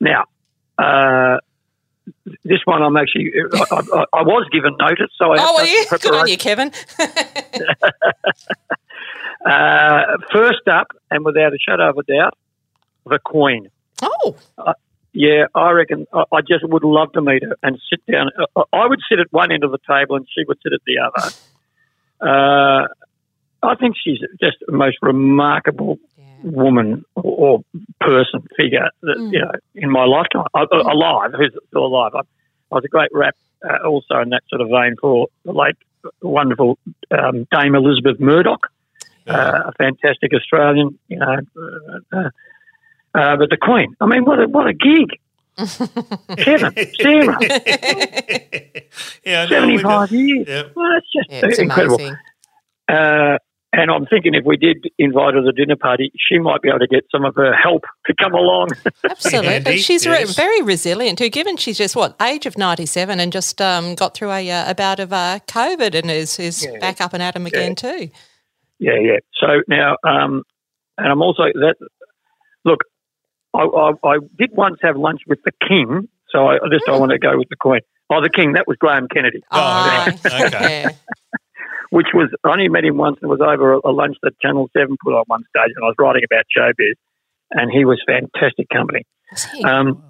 Now, 0.00 0.26
uh, 0.78 1.38
this 2.44 2.60
one 2.64 2.82
I'm 2.82 2.96
actually 2.96 3.32
I, 3.54 3.64
I, 3.70 4.04
I 4.14 4.22
was 4.22 4.48
given 4.52 4.76
notice, 4.78 5.10
so 5.16 5.32
I 5.32 5.38
have 5.38 5.48
Oh, 5.50 5.54
were 5.56 5.66
you? 5.66 5.84
Good 5.90 6.14
on 6.14 6.28
you, 6.28 6.36
Kevin. 6.38 6.72
Uh, 9.44 10.18
first 10.32 10.66
up, 10.70 10.88
and 11.10 11.24
without 11.24 11.52
a 11.54 11.58
shadow 11.58 11.90
of 11.90 11.96
a 11.98 12.02
doubt, 12.02 12.34
the 13.06 13.18
Queen. 13.24 13.68
Oh, 14.02 14.36
Yeah, 15.12 15.46
I 15.54 15.70
reckon 15.70 16.06
I, 16.12 16.24
I 16.32 16.40
just 16.40 16.64
would 16.68 16.84
love 16.84 17.12
to 17.12 17.22
meet 17.22 17.42
her 17.44 17.56
and 17.62 17.80
sit 17.88 18.04
down. 18.10 18.30
I, 18.56 18.62
I 18.72 18.86
would 18.86 18.98
sit 19.08 19.20
at 19.20 19.28
one 19.32 19.52
end 19.52 19.64
of 19.64 19.70
the 19.70 19.78
table 19.88 20.16
and 20.16 20.26
she 20.34 20.44
would 20.46 20.58
sit 20.62 20.72
at 20.72 20.80
the 20.86 20.98
other. 20.98 21.34
Uh, 22.20 22.88
I 23.62 23.76
think 23.76 23.94
she's 24.02 24.18
just 24.40 24.56
the 24.66 24.72
most 24.72 24.96
remarkable 25.02 26.00
woman 26.42 27.04
or, 27.14 27.22
or 27.22 27.64
person 28.00 28.46
figure 28.56 28.90
that 29.02 29.18
you 29.32 29.40
know 29.40 29.52
in 29.74 29.90
my 29.90 30.04
lifetime. 30.04 30.44
Uh, 30.54 30.66
uh, 30.72 30.92
alive, 30.92 31.32
who's 31.36 31.54
still 31.68 31.86
alive. 31.86 32.12
I, 32.14 32.20
I 32.20 32.74
was 32.74 32.84
a 32.84 32.88
great 32.88 33.10
rap 33.12 33.36
uh, 33.68 33.86
also 33.86 34.20
in 34.20 34.30
that 34.30 34.42
sort 34.48 34.60
of 34.60 34.68
vein 34.68 34.96
for 35.00 35.28
the 35.44 35.52
late 35.52 35.76
wonderful 36.22 36.78
um, 37.10 37.46
Dame 37.50 37.74
Elizabeth 37.74 38.20
Murdoch, 38.20 38.68
uh, 39.26 39.62
a 39.66 39.72
fantastic 39.72 40.32
Australian, 40.34 40.98
you 41.08 41.18
know. 41.18 41.38
Uh, 41.56 42.16
uh, 42.16 42.30
uh, 43.14 43.36
but 43.36 43.50
the 43.50 43.56
Queen, 43.60 43.94
I 44.00 44.06
mean, 44.06 44.24
what 44.24 44.38
a, 44.40 44.48
what 44.48 44.66
a 44.66 44.74
gig. 44.74 45.18
Kevin, 45.58 46.72
Sarah, 47.00 47.36
yeah, 49.24 49.48
75 49.48 49.82
know. 49.82 50.04
years. 50.16 50.46
Yeah. 50.48 50.62
Well, 50.74 50.92
that's 50.94 51.06
just 51.12 51.30
Yeah, 51.30 51.40
it's 51.46 51.58
incredible. 51.58 51.98
Amazing. 53.72 53.82
And 53.82 53.90
I'm 53.90 54.06
thinking 54.06 54.34
if 54.34 54.44
we 54.44 54.56
did 54.56 54.88
invite 54.98 55.34
her 55.34 55.40
to 55.40 55.46
the 55.46 55.52
dinner 55.52 55.76
party, 55.76 56.10
she 56.16 56.38
might 56.38 56.62
be 56.62 56.68
able 56.68 56.78
to 56.80 56.86
get 56.86 57.04
some 57.12 57.24
of 57.24 57.34
her 57.36 57.54
help 57.54 57.84
to 58.06 58.14
come 58.14 58.34
along. 58.34 58.68
Absolutely. 59.04 59.48
Handy, 59.52 59.76
she's 59.78 60.06
re- 60.06 60.24
very 60.24 60.62
resilient 60.62 61.18
too, 61.18 61.28
given 61.28 61.56
she's 61.56 61.76
just, 61.78 61.94
what, 61.96 62.16
age 62.22 62.46
of 62.46 62.56
97 62.56 63.20
and 63.20 63.32
just 63.32 63.60
um, 63.60 63.94
got 63.94 64.14
through 64.14 64.30
a, 64.30 64.50
uh, 64.50 64.70
a 64.70 64.74
bout 64.74 65.00
of 65.00 65.12
uh, 65.12 65.38
COVID 65.46 65.94
and 65.94 66.10
is, 66.10 66.38
is 66.38 66.64
Yeah. 66.64 66.78
back 66.78 67.00
up 67.00 67.12
and 67.14 67.22
at 67.22 67.36
'em 67.36 67.46
again 67.46 67.74
too. 67.74 68.10
yeah, 68.78 68.94
yeah. 69.00 69.18
So 69.40 69.62
now, 69.68 69.96
um, 70.04 70.42
and 70.96 71.08
I'm 71.12 71.22
also 71.22 71.44
that. 71.44 71.74
Look, 72.64 72.80
I, 73.54 73.60
I, 73.62 73.92
I 74.04 74.18
did 74.36 74.50
once 74.52 74.78
have 74.82 74.96
lunch 74.96 75.20
with 75.26 75.38
the 75.44 75.52
King, 75.66 76.08
so 76.30 76.46
I 76.46 76.56
I 76.56 76.68
just 76.70 76.88
I 76.88 76.96
want 76.96 77.12
to 77.12 77.18
go 77.18 77.38
with 77.38 77.48
the 77.48 77.56
Queen. 77.56 77.80
Oh, 78.10 78.20
the 78.20 78.28
King. 78.30 78.52
That 78.54 78.66
was 78.66 78.76
Graham 78.78 79.06
Kennedy, 79.08 79.42
Oh, 79.52 79.58
right. 79.58 80.18
Okay. 80.26 80.84
yeah. 81.90 81.96
which 81.96 82.08
was 82.14 82.28
I 82.44 82.50
only 82.52 82.68
met 82.68 82.84
him 82.84 82.96
once. 82.96 83.18
and 83.22 83.30
It 83.30 83.32
was 83.32 83.40
over 83.40 83.74
a, 83.74 83.80
a 83.84 83.92
lunch 83.92 84.16
that 84.22 84.38
Channel 84.40 84.68
Seven 84.76 84.96
put 85.02 85.14
on 85.14 85.24
one 85.26 85.42
stage, 85.44 85.72
and 85.76 85.84
I 85.84 85.88
was 85.88 85.96
writing 85.98 86.22
about 86.30 86.44
showbiz, 86.56 86.94
and 87.52 87.70
he 87.70 87.84
was 87.84 88.02
fantastic 88.06 88.68
company. 88.68 89.04
Um, 89.64 90.02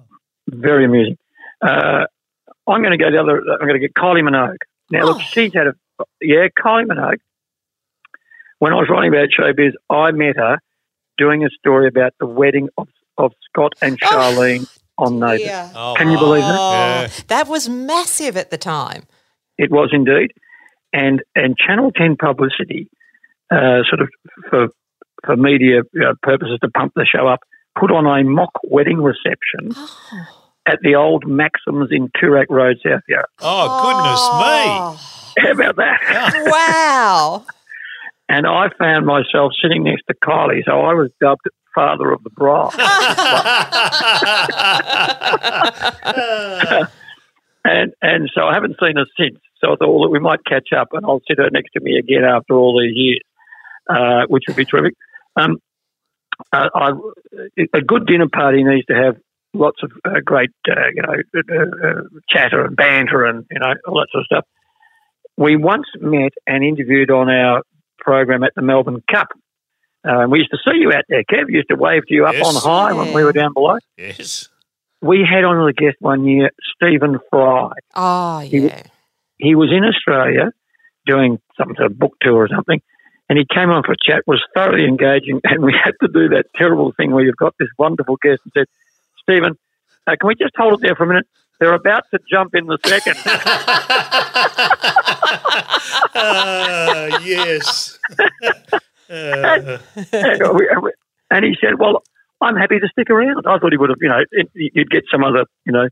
very 0.49 0.85
amusing. 0.85 1.17
Uh, 1.61 2.05
I'm 2.67 2.81
going 2.81 2.97
to 2.97 3.03
go 3.03 3.11
the 3.11 3.19
other. 3.19 3.37
I'm 3.39 3.67
going 3.67 3.73
to 3.73 3.85
get 3.87 3.93
Kylie 3.93 4.21
Minogue. 4.23 4.57
Now, 4.91 5.03
look, 5.05 5.17
Oh. 5.17 5.19
she's 5.19 5.53
had 5.53 5.67
a 5.67 5.73
yeah, 6.21 6.47
Kylie 6.57 6.85
Minogue. 6.85 7.19
When 8.59 8.73
I 8.73 8.75
was 8.75 8.87
writing 8.89 9.09
about 9.13 9.29
showbiz, 9.37 9.71
I 9.89 10.11
met 10.11 10.35
her 10.37 10.59
doing 11.17 11.43
a 11.45 11.49
story 11.49 11.87
about 11.87 12.13
the 12.19 12.25
wedding 12.25 12.69
of, 12.77 12.87
of 13.17 13.33
Scott 13.49 13.73
and 13.81 13.99
Charlene 13.99 14.67
on 14.97 15.19
Neighbours. 15.19 15.41
Yeah. 15.45 15.69
Oh, 15.75 15.93
Can 15.97 16.09
you 16.11 16.17
believe 16.17 16.43
that? 16.43 16.55
Oh, 16.59 16.71
Yeah. 16.71 17.09
that 17.27 17.47
was 17.47 17.69
massive 17.69 18.35
at 18.37 18.51
the 18.51 18.57
time. 18.57 19.03
It 19.57 19.71
was 19.71 19.89
indeed, 19.91 20.31
and 20.93 21.21
and 21.35 21.57
Channel 21.57 21.91
Ten 21.91 22.15
publicity, 22.15 22.89
uh, 23.51 23.83
sort 23.89 23.99
of 24.01 24.09
for 24.49 24.69
for 25.25 25.35
media 25.35 25.81
uh, 25.81 26.13
purposes 26.23 26.59
to 26.63 26.69
pump 26.69 26.93
the 26.95 27.05
show 27.05 27.27
up, 27.27 27.41
put 27.79 27.91
on 27.91 28.05
a 28.05 28.23
mock 28.23 28.51
wedding 28.63 29.01
reception 29.01 29.73
Oh, 29.75 30.25
at 30.65 30.79
the 30.81 30.95
old 30.95 31.25
Maxims 31.27 31.91
in 31.91 32.09
Toorak 32.09 32.47
Road, 32.49 32.77
South 32.85 33.01
Yarra. 33.07 33.27
oh 33.39 33.81
goodness 33.83 34.29
me. 34.39 34.65
How 35.45 35.51
about 35.53 35.75
that? 35.77 35.99
Oh, 36.35 36.43
wow. 36.51 37.45
And 38.31 38.45
I 38.45 38.69
found 38.77 39.07
myself 39.07 39.53
sitting 39.59 39.83
next 39.85 40.03
to 40.07 40.13
Kylie, 40.13 40.63
so 40.63 40.81
I 40.81 40.93
was 40.93 41.09
dubbed 41.19 41.47
father 41.73 42.11
of 42.11 42.21
the 42.23 42.29
bride. 42.29 42.73
and 47.65 47.93
and 48.01 48.29
so 48.33 48.41
I 48.43 48.53
haven't 48.53 48.77
seen 48.79 48.95
her 48.97 49.05
since. 49.17 49.39
So 49.63 49.73
I 49.73 49.75
thought 49.75 49.89
well, 49.99 50.09
we 50.09 50.19
might 50.19 50.43
catch 50.45 50.69
up, 50.75 50.89
and 50.93 51.05
I'll 51.05 51.21
sit 51.27 51.37
her 51.37 51.49
next 51.51 51.71
to 51.73 51.79
me 51.81 51.97
again 51.97 52.23
after 52.23 52.53
all 52.55 52.79
these 52.79 52.95
years, 52.95 53.19
uh, 53.89 54.25
which 54.27 54.43
would 54.47 54.55
be 54.57 54.65
terrific. 54.65 54.93
Um, 55.35 55.57
uh, 56.53 56.69
I, 56.73 56.91
a 57.73 57.81
good 57.81 58.05
dinner 58.07 58.27
party 58.31 58.63
needs 58.63 58.85
to 58.87 58.95
have 58.95 59.17
lots 59.53 59.83
of 59.83 59.91
uh, 60.05 60.19
great, 60.23 60.51
uh, 60.69 60.73
you 60.95 61.01
know, 61.01 61.13
uh, 61.35 61.87
uh, 61.87 62.01
chatter 62.29 62.63
and 62.65 62.75
banter 62.75 63.25
and 63.25 63.45
you 63.51 63.59
know 63.59 63.73
all 63.87 63.95
that 63.99 64.07
sort 64.11 64.21
of 64.21 64.25
stuff. 64.25 64.45
We 65.37 65.55
once 65.57 65.85
met 65.99 66.31
and 66.47 66.63
interviewed 66.63 67.11
on 67.11 67.29
our 67.29 67.61
program 67.97 68.43
at 68.43 68.53
the 68.55 68.61
Melbourne 68.61 69.03
Cup. 69.11 69.27
Uh, 70.07 70.25
we 70.29 70.39
used 70.39 70.51
to 70.51 70.57
see 70.63 70.77
you 70.77 70.91
out 70.93 71.03
there, 71.09 71.23
Kev. 71.29 71.47
We 71.47 71.55
used 71.55 71.69
to 71.69 71.75
wave 71.75 72.05
to 72.07 72.13
you 72.13 72.25
up 72.25 72.33
Yes. 72.35 72.45
on 72.45 72.61
high 72.61 72.93
when 72.93 73.13
we 73.13 73.23
were 73.23 73.33
down 73.33 73.51
below. 73.53 73.77
yes. 73.97 74.47
We 75.01 75.25
had 75.29 75.43
on 75.45 75.61
as 75.61 75.69
a 75.69 75.73
guest 75.73 75.95
one 75.99 76.25
year 76.25 76.51
Stephen 76.75 77.19
Fry. 77.29 77.71
Oh, 77.95 78.39
yeah. 78.41 78.45
He 78.49 78.67
was 79.55 79.71
in 79.71 79.83
Australia 79.83 80.51
doing 81.05 81.39
some 81.57 81.73
sort 81.75 81.91
of 81.91 81.97
book 81.97 82.15
tour 82.21 82.35
or 82.35 82.47
something, 82.47 82.81
and 83.29 83.37
he 83.37 83.45
came 83.45 83.69
on 83.69 83.83
for 83.83 83.93
a 83.93 83.97
chat, 84.01 84.23
was 84.27 84.43
thoroughly 84.53 84.85
engaging, 84.85 85.41
and 85.43 85.63
we 85.63 85.73
had 85.73 85.93
to 86.01 86.07
do 86.07 86.29
that 86.29 86.45
terrible 86.55 86.93
thing 86.97 87.11
where 87.11 87.23
you've 87.23 87.37
got 87.37 87.55
this 87.59 87.69
wonderful 87.77 88.17
guest 88.21 88.41
and 88.43 88.53
said, 88.53 88.67
Stephen, 89.21 89.57
uh, 90.07 90.15
can 90.19 90.27
we 90.27 90.35
just 90.35 90.55
hold 90.57 90.73
it 90.73 90.81
there 90.81 90.95
for 90.95 91.03
a 91.03 91.07
minute? 91.07 91.27
They're 91.59 91.73
about 91.73 92.05
to 92.11 92.19
jump 92.29 92.55
in 92.55 92.67
the 92.67 92.77
second. 92.85 93.17
Ah, 96.15 97.19
yes. 97.23 97.99
Uh, 99.09 99.77
and, 100.11 100.91
and 101.31 101.45
he 101.45 101.55
said, 101.61 101.79
"Well, 101.79 102.03
I'm 102.41 102.55
happy 102.55 102.79
to 102.79 102.87
stick 102.87 103.09
around." 103.09 103.45
I 103.45 103.57
thought 103.57 103.71
he 103.71 103.77
would 103.77 103.89
have, 103.89 103.99
you 104.01 104.09
know, 104.09 104.23
you'd 104.53 104.89
get 104.89 105.03
some 105.11 105.23
other, 105.23 105.45
you 105.65 105.71
know, 105.71 105.87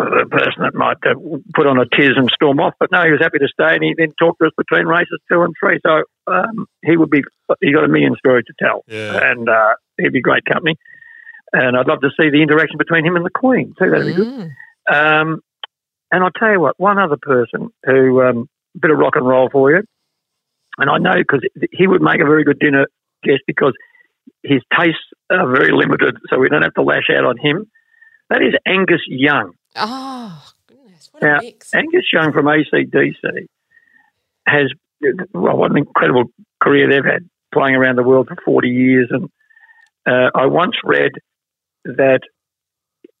uh, 0.00 0.24
person 0.30 0.62
that 0.62 0.74
might 0.74 0.96
uh, 1.06 1.14
put 1.54 1.66
on 1.66 1.78
a 1.78 1.84
tiz 1.84 2.12
and 2.16 2.30
storm 2.34 2.58
off. 2.60 2.74
But 2.80 2.90
no, 2.90 3.04
he 3.04 3.10
was 3.10 3.20
happy 3.20 3.38
to 3.38 3.48
stay, 3.48 3.74
and 3.74 3.82
he 3.84 3.94
then 3.96 4.12
talked 4.18 4.40
to 4.40 4.46
us 4.46 4.52
between 4.56 4.86
races 4.86 5.20
two 5.30 5.42
and 5.42 5.54
three. 5.58 5.78
So 5.84 6.02
um, 6.26 6.66
he 6.84 6.96
would 6.96 7.10
be, 7.10 7.22
he 7.60 7.72
got 7.72 7.84
a 7.84 7.88
million 7.88 8.16
stories 8.18 8.44
to 8.46 8.54
tell, 8.58 8.82
Yeah. 8.88 9.30
and 9.30 9.48
uh, 9.48 9.74
he'd 9.98 10.12
be 10.12 10.20
great 10.20 10.44
company. 10.44 10.76
And 11.52 11.76
I'd 11.76 11.88
love 11.88 12.00
to 12.02 12.10
see 12.18 12.30
the 12.30 12.42
interaction 12.42 12.78
between 12.78 13.04
him 13.04 13.16
and 13.16 13.24
the 13.24 13.30
Queen 13.30 13.74
too. 13.78 13.90
That'd 13.90 14.06
be 14.06 14.14
good. 14.14 14.50
Mm. 14.88 15.22
Um, 15.22 15.40
and 16.12 16.24
I'll 16.24 16.30
tell 16.30 16.50
you 16.50 16.60
what, 16.60 16.78
one 16.78 16.98
other 16.98 17.18
person 17.20 17.70
who, 17.84 18.22
um, 18.22 18.48
a 18.76 18.78
bit 18.78 18.90
of 18.90 18.98
rock 18.98 19.16
and 19.16 19.26
roll 19.26 19.48
for 19.50 19.70
you, 19.70 19.82
and 20.78 20.88
I 20.88 20.98
know 20.98 21.16
because 21.18 21.42
he 21.72 21.86
would 21.86 22.02
make 22.02 22.20
a 22.20 22.24
very 22.24 22.44
good 22.44 22.58
dinner 22.58 22.86
guest 23.22 23.42
because 23.46 23.74
his 24.42 24.62
tastes 24.78 24.98
are 25.30 25.50
very 25.50 25.72
limited, 25.72 26.16
so 26.28 26.38
we 26.38 26.48
don't 26.48 26.62
have 26.62 26.74
to 26.74 26.82
lash 26.82 27.10
out 27.10 27.24
on 27.24 27.36
him. 27.36 27.66
That 28.30 28.42
is 28.42 28.54
Angus 28.64 29.02
Young. 29.08 29.52
Oh, 29.76 30.52
goodness. 30.66 31.08
What 31.12 31.22
Now, 31.22 31.38
a 31.38 31.42
mix. 31.42 31.74
Angus 31.74 32.04
Young 32.12 32.32
from 32.32 32.46
ACDC 32.46 33.46
has, 34.46 34.72
well, 35.32 35.56
what 35.56 35.70
an 35.70 35.78
incredible 35.78 36.24
career 36.60 36.88
they've 36.88 37.04
had 37.04 37.28
playing 37.52 37.76
around 37.76 37.96
the 37.96 38.02
world 38.02 38.28
for 38.28 38.36
40 38.44 38.68
years. 38.68 39.08
And 39.10 39.28
uh, 40.06 40.30
I 40.34 40.46
once 40.46 40.76
read 40.84 41.12
that 41.84 42.20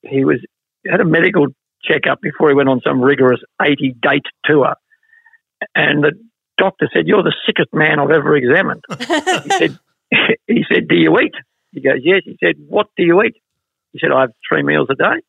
he 0.02 0.24
was 0.24 0.38
had 0.86 1.00
a 1.00 1.04
medical 1.04 1.46
checkup 1.82 2.20
before 2.20 2.48
he 2.48 2.54
went 2.54 2.68
on 2.68 2.80
some 2.84 3.00
rigorous 3.00 3.40
80 3.60 3.96
date 4.00 4.26
tour. 4.44 4.74
And 5.74 6.02
the 6.02 6.12
doctor 6.58 6.88
said, 6.92 7.06
You're 7.06 7.22
the 7.22 7.34
sickest 7.46 7.68
man 7.72 7.98
I've 7.98 8.10
ever 8.10 8.36
examined. 8.36 8.84
he 8.98 9.50
said, 9.50 9.78
he 10.46 10.64
said, 10.72 10.88
Do 10.88 10.96
you 10.96 11.18
eat? 11.18 11.34
He 11.72 11.80
goes, 11.80 12.00
Yes. 12.02 12.22
He 12.24 12.36
said, 12.42 12.54
What 12.68 12.88
do 12.96 13.04
you 13.04 13.22
eat? 13.22 13.36
He 13.92 13.98
said, 13.98 14.12
I 14.12 14.22
have 14.22 14.32
three 14.48 14.62
meals 14.62 14.88
a 14.90 14.94
day. 14.94 15.20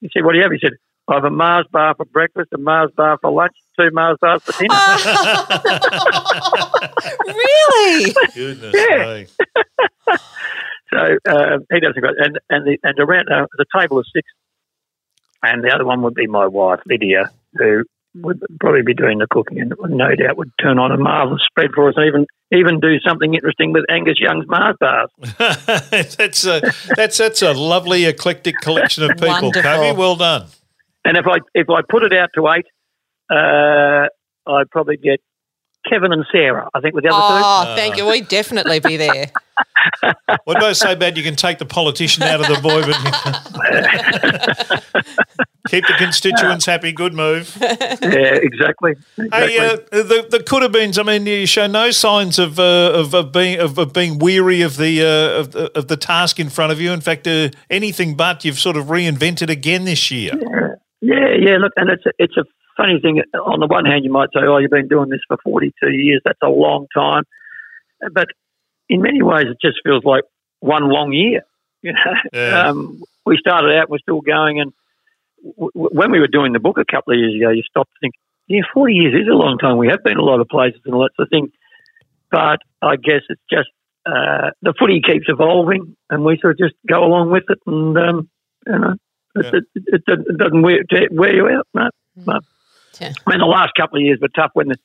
He 0.00 0.08
said, 0.12 0.24
What 0.24 0.32
do 0.32 0.38
you 0.38 0.44
have? 0.44 0.52
He 0.52 0.58
said, 0.60 0.72
I 1.08 1.14
have 1.14 1.24
a 1.24 1.30
Mars 1.30 1.66
bar 1.70 1.94
for 1.94 2.04
breakfast, 2.04 2.48
a 2.52 2.58
Mars 2.58 2.90
bar 2.96 3.16
for 3.20 3.30
lunch, 3.30 3.52
two 3.78 3.90
Mars 3.92 4.18
bars 4.20 4.42
for 4.44 4.52
dinner. 4.58 4.74
really? 7.26 8.14
goodness 8.34 8.74
Yeah. 8.74 9.14
me. 9.14 9.26
so 10.92 11.18
uh, 11.28 11.58
he 11.72 11.80
does 11.80 11.94
a 11.96 12.00
great 12.00 12.16
and 12.18 12.38
and 12.50 12.66
the, 12.66 12.78
and 12.82 12.98
around 12.98 13.28
uh, 13.28 13.46
the 13.56 13.64
table 13.78 13.98
of 13.98 14.06
six, 14.12 14.26
and 15.42 15.62
the 15.62 15.72
other 15.72 15.84
one 15.84 16.02
would 16.02 16.14
be 16.14 16.26
my 16.26 16.46
wife 16.46 16.80
Lydia, 16.86 17.30
who 17.54 17.84
would 18.22 18.42
probably 18.60 18.82
be 18.82 18.94
doing 18.94 19.18
the 19.18 19.26
cooking 19.30 19.60
and 19.60 19.74
no 19.88 20.14
doubt 20.14 20.36
would 20.36 20.52
turn 20.60 20.78
on 20.78 20.92
a 20.92 20.96
marvelous 20.96 21.42
spread 21.46 21.70
for 21.74 21.88
us 21.88 21.94
and 21.96 22.06
even 22.06 22.26
even 22.52 22.78
do 22.80 22.98
something 23.00 23.34
interesting 23.34 23.72
with 23.72 23.84
Angus 23.90 24.20
Young's 24.20 24.46
Mars 24.46 24.76
bars. 24.78 25.10
that's 26.16 26.46
a 26.46 26.60
that's 26.94 27.18
that's 27.18 27.42
a 27.42 27.52
lovely 27.52 28.04
eclectic 28.04 28.56
collection 28.60 29.04
of 29.04 29.10
people, 29.16 29.28
Wonderful. 29.28 29.62
Covey. 29.62 29.98
Well 29.98 30.16
done. 30.16 30.46
And 31.04 31.16
if 31.16 31.26
I 31.26 31.38
if 31.54 31.68
I 31.70 31.80
put 31.88 32.02
it 32.02 32.12
out 32.12 32.30
to 32.34 32.48
eight, 32.48 32.66
uh, 33.30 34.08
I'd 34.50 34.70
probably 34.70 34.96
get 34.96 35.20
Kevin 35.88 36.12
and 36.12 36.26
Sarah. 36.30 36.68
I 36.74 36.80
think 36.80 36.94
with 36.94 37.04
the 37.04 37.10
other 37.10 37.20
two. 37.20 37.44
Oh, 37.44 37.74
thank 37.76 37.96
you. 37.96 38.06
We'd 38.06 38.28
definitely 38.28 38.80
be 38.80 38.96
there. 38.96 39.30
What 40.44 40.54
did 40.54 40.64
I 40.64 40.72
say 40.74 40.94
bad? 40.94 41.16
You 41.16 41.22
can 41.22 41.36
take 41.36 41.56
the 41.58 41.64
politician 41.64 42.22
out 42.22 42.40
of 42.40 42.46
the 42.46 42.60
boy, 42.60 42.82
but 42.82 42.96
keep 45.68 45.86
the 45.86 45.94
constituents 45.98 46.66
happy. 46.66 46.92
Good 46.92 47.14
move. 47.14 47.56
Yeah, 48.06 48.34
exactly. 48.34 48.92
exactly. 49.18 49.28
Hey, 49.32 49.58
uh, 49.58 49.76
the 49.90 50.26
the 50.30 50.38
Coodabeens. 50.38 50.98
I 50.98 51.02
mean, 51.02 51.26
you 51.26 51.46
show 51.46 51.66
no 51.66 51.90
signs 51.90 52.38
of 52.38 52.58
uh, 52.58 52.92
of, 52.94 53.14
of 53.14 53.32
being 53.32 53.58
of, 53.58 53.76
of 53.78 53.92
being 53.92 54.18
weary 54.18 54.62
of 54.62 54.76
the 54.76 55.02
uh, 55.02 55.40
of, 55.40 55.54
of 55.76 55.88
the 55.88 55.96
task 55.96 56.38
in 56.40 56.48
front 56.50 56.72
of 56.72 56.80
you. 56.80 56.92
In 56.92 57.00
fact, 57.00 57.26
uh, 57.26 57.50
anything 57.70 58.14
but. 58.16 58.44
You've 58.44 58.58
sort 58.58 58.76
of 58.76 58.86
reinvented 58.86 59.48
again 59.50 59.84
this 59.84 60.10
year. 60.10 60.32
Yeah, 61.00 61.28
yeah. 61.38 61.56
Look, 61.58 61.72
and 61.76 61.90
it's 61.90 62.04
a, 62.06 62.10
it's 62.18 62.36
a 62.36 62.44
funny 62.76 62.98
thing. 63.00 63.22
On 63.34 63.60
the 63.60 63.66
one 63.66 63.84
hand, 63.84 64.04
you 64.04 64.12
might 64.12 64.28
say, 64.34 64.40
"Oh, 64.42 64.58
you've 64.58 64.70
been 64.70 64.88
doing 64.88 65.08
this 65.08 65.20
for 65.28 65.36
forty-two 65.44 65.90
years. 65.90 66.20
That's 66.24 66.38
a 66.42 66.48
long 66.48 66.86
time," 66.94 67.24
but 68.12 68.28
in 68.88 69.02
many 69.02 69.22
ways, 69.22 69.46
it 69.50 69.58
just 69.60 69.78
feels 69.84 70.04
like 70.04 70.24
one 70.60 70.88
long 70.88 71.12
year. 71.12 71.42
You 71.82 71.92
know, 71.92 72.14
Yeah. 72.32 72.68
um, 72.68 73.02
we 73.24 73.36
started 73.38 73.76
out, 73.76 73.90
we're 73.90 73.98
still 73.98 74.20
going, 74.20 74.60
and 74.60 74.72
w- 75.56 75.70
w- 75.74 75.90
when 75.92 76.10
we 76.10 76.20
were 76.20 76.26
doing 76.28 76.52
the 76.52 76.58
book 76.60 76.78
a 76.78 76.84
couple 76.84 77.12
of 77.12 77.18
years 77.18 77.34
ago, 77.34 77.50
you 77.50 77.62
stopped 77.62 77.90
to 77.92 77.98
think, 78.00 78.14
yeah, 78.48 78.60
40 78.72 78.94
years 78.94 79.14
is 79.22 79.28
a 79.28 79.34
long 79.34 79.58
time. 79.58 79.76
We 79.76 79.88
have 79.88 80.02
been 80.04 80.18
a 80.18 80.22
lot 80.22 80.40
of 80.40 80.48
places 80.48 80.80
and 80.84 80.94
lots 80.94 81.14
of 81.18 81.28
things. 81.30 81.50
But 82.30 82.60
I 82.82 82.96
guess 82.96 83.22
it's 83.28 83.40
just 83.50 83.68
uh, 84.04 84.50
the 84.62 84.74
footy 84.78 85.00
keeps 85.00 85.26
evolving 85.28 85.96
and 86.10 86.24
we 86.24 86.38
sort 86.40 86.52
of 86.52 86.58
just 86.58 86.74
go 86.88 87.04
along 87.04 87.30
with 87.30 87.44
it. 87.48 87.58
And, 87.66 87.96
um, 87.98 88.28
you 88.66 88.78
know, 88.78 88.94
it, 89.36 89.44
Yeah. 89.44 89.50
it, 89.54 89.64
it, 89.74 90.02
it 90.06 90.38
doesn't 90.38 90.62
wear, 90.62 90.80
wear 91.10 91.34
you 91.34 91.48
out. 91.48 91.66
No, 91.74 91.88
no. 92.26 92.40
Yeah. 93.00 93.12
I 93.26 93.30
mean, 93.30 93.40
the 93.40 93.46
last 93.46 93.72
couple 93.76 93.98
of 93.98 94.04
years 94.04 94.18
were 94.20 94.28
tough 94.28 94.50
when 94.54 94.68
the, 94.68 94.76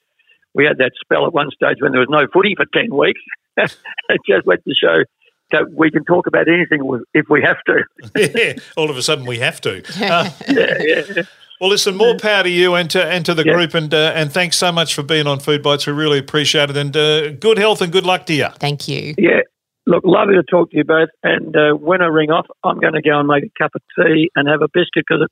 we 0.53 0.65
had 0.65 0.77
that 0.79 0.91
spell 0.99 1.25
at 1.25 1.33
one 1.33 1.49
stage 1.51 1.77
when 1.79 1.91
there 1.91 2.01
was 2.01 2.09
no 2.09 2.27
footy 2.33 2.55
for 2.55 2.65
10 2.73 2.93
weeks. 2.95 3.21
it 3.57 4.21
just 4.27 4.45
went 4.45 4.63
to 4.65 4.73
show 4.73 5.03
that 5.51 5.71
we 5.73 5.89
can 5.91 6.03
talk 6.05 6.27
about 6.27 6.47
anything 6.47 6.81
if 7.13 7.27
we 7.29 7.41
have 7.41 7.57
to. 7.65 7.83
yeah, 8.35 8.53
all 8.77 8.89
of 8.89 8.97
a 8.97 9.01
sudden 9.01 9.25
we 9.25 9.39
have 9.39 9.61
to. 9.61 9.83
Uh, 10.01 10.29
yeah, 10.49 10.77
yeah. 10.79 11.23
well, 11.59 11.69
listen, 11.69 11.95
more 11.95 12.17
power 12.17 12.43
to 12.43 12.49
you 12.49 12.73
and 12.75 12.89
to 12.89 13.03
and 13.05 13.25
to 13.25 13.33
the 13.33 13.45
Yeah. 13.45 13.53
group, 13.53 13.73
and 13.73 13.93
uh, 13.93 14.11
and 14.15 14.31
thanks 14.31 14.57
so 14.57 14.71
much 14.71 14.93
for 14.95 15.03
being 15.03 15.27
on 15.27 15.39
Food 15.39 15.61
Bites. 15.63 15.85
We 15.87 15.93
really 15.93 16.17
appreciate 16.19 16.69
it, 16.69 16.77
and 16.77 16.95
uh, 16.97 17.31
good 17.33 17.57
health 17.57 17.81
and 17.81 17.91
good 17.91 18.05
luck 18.05 18.25
to 18.27 18.33
you. 18.33 18.47
Thank 18.59 18.87
you. 18.87 19.13
Yeah. 19.17 19.41
Look, 19.87 20.03
lovely 20.05 20.35
to 20.35 20.43
talk 20.43 20.69
to 20.71 20.77
you 20.77 20.83
both. 20.83 21.09
And 21.23 21.55
uh, 21.55 21.71
when 21.73 22.01
I 22.01 22.05
ring 22.05 22.29
off, 22.29 22.45
I'm 22.63 22.79
going 22.79 22.93
to 22.93 23.01
go 23.01 23.19
and 23.19 23.27
make 23.27 23.43
a 23.43 23.49
cup 23.57 23.71
of 23.75 23.81
tea 23.97 24.29
and 24.35 24.47
have 24.47 24.61
a 24.61 24.67
biscuit 24.67 25.05
because 25.07 25.27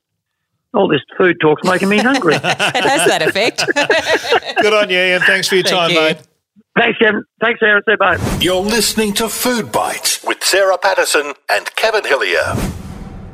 all 0.74 0.88
this 0.88 1.00
food 1.16 1.38
talk's 1.40 1.62
making 1.64 1.88
me 1.88 1.98
hungry. 1.98 2.34
It 2.34 2.42
has 2.44 3.06
that 3.08 3.22
effect. 3.22 3.64
Good 4.60 4.72
on 4.74 4.90
you, 4.90 4.98
Ian. 4.98 5.22
Thanks 5.22 5.48
for 5.48 5.54
your 5.54 5.64
Thank 5.64 5.76
time, 5.76 5.90
you. 5.90 6.00
mate. 6.00 6.18
Thanks, 6.78 6.98
Kevin. 6.98 7.24
Thanks, 7.40 7.60
Sarah. 7.60 7.82
Say 7.86 7.96
bye. 7.96 8.16
You're 8.40 8.62
listening 8.62 9.12
to 9.14 9.28
Food 9.28 9.72
Bites 9.72 10.24
with 10.24 10.42
Sarah 10.42 10.78
Patterson 10.78 11.34
and 11.50 11.74
Kevin 11.76 12.04
Hillier. 12.04 12.54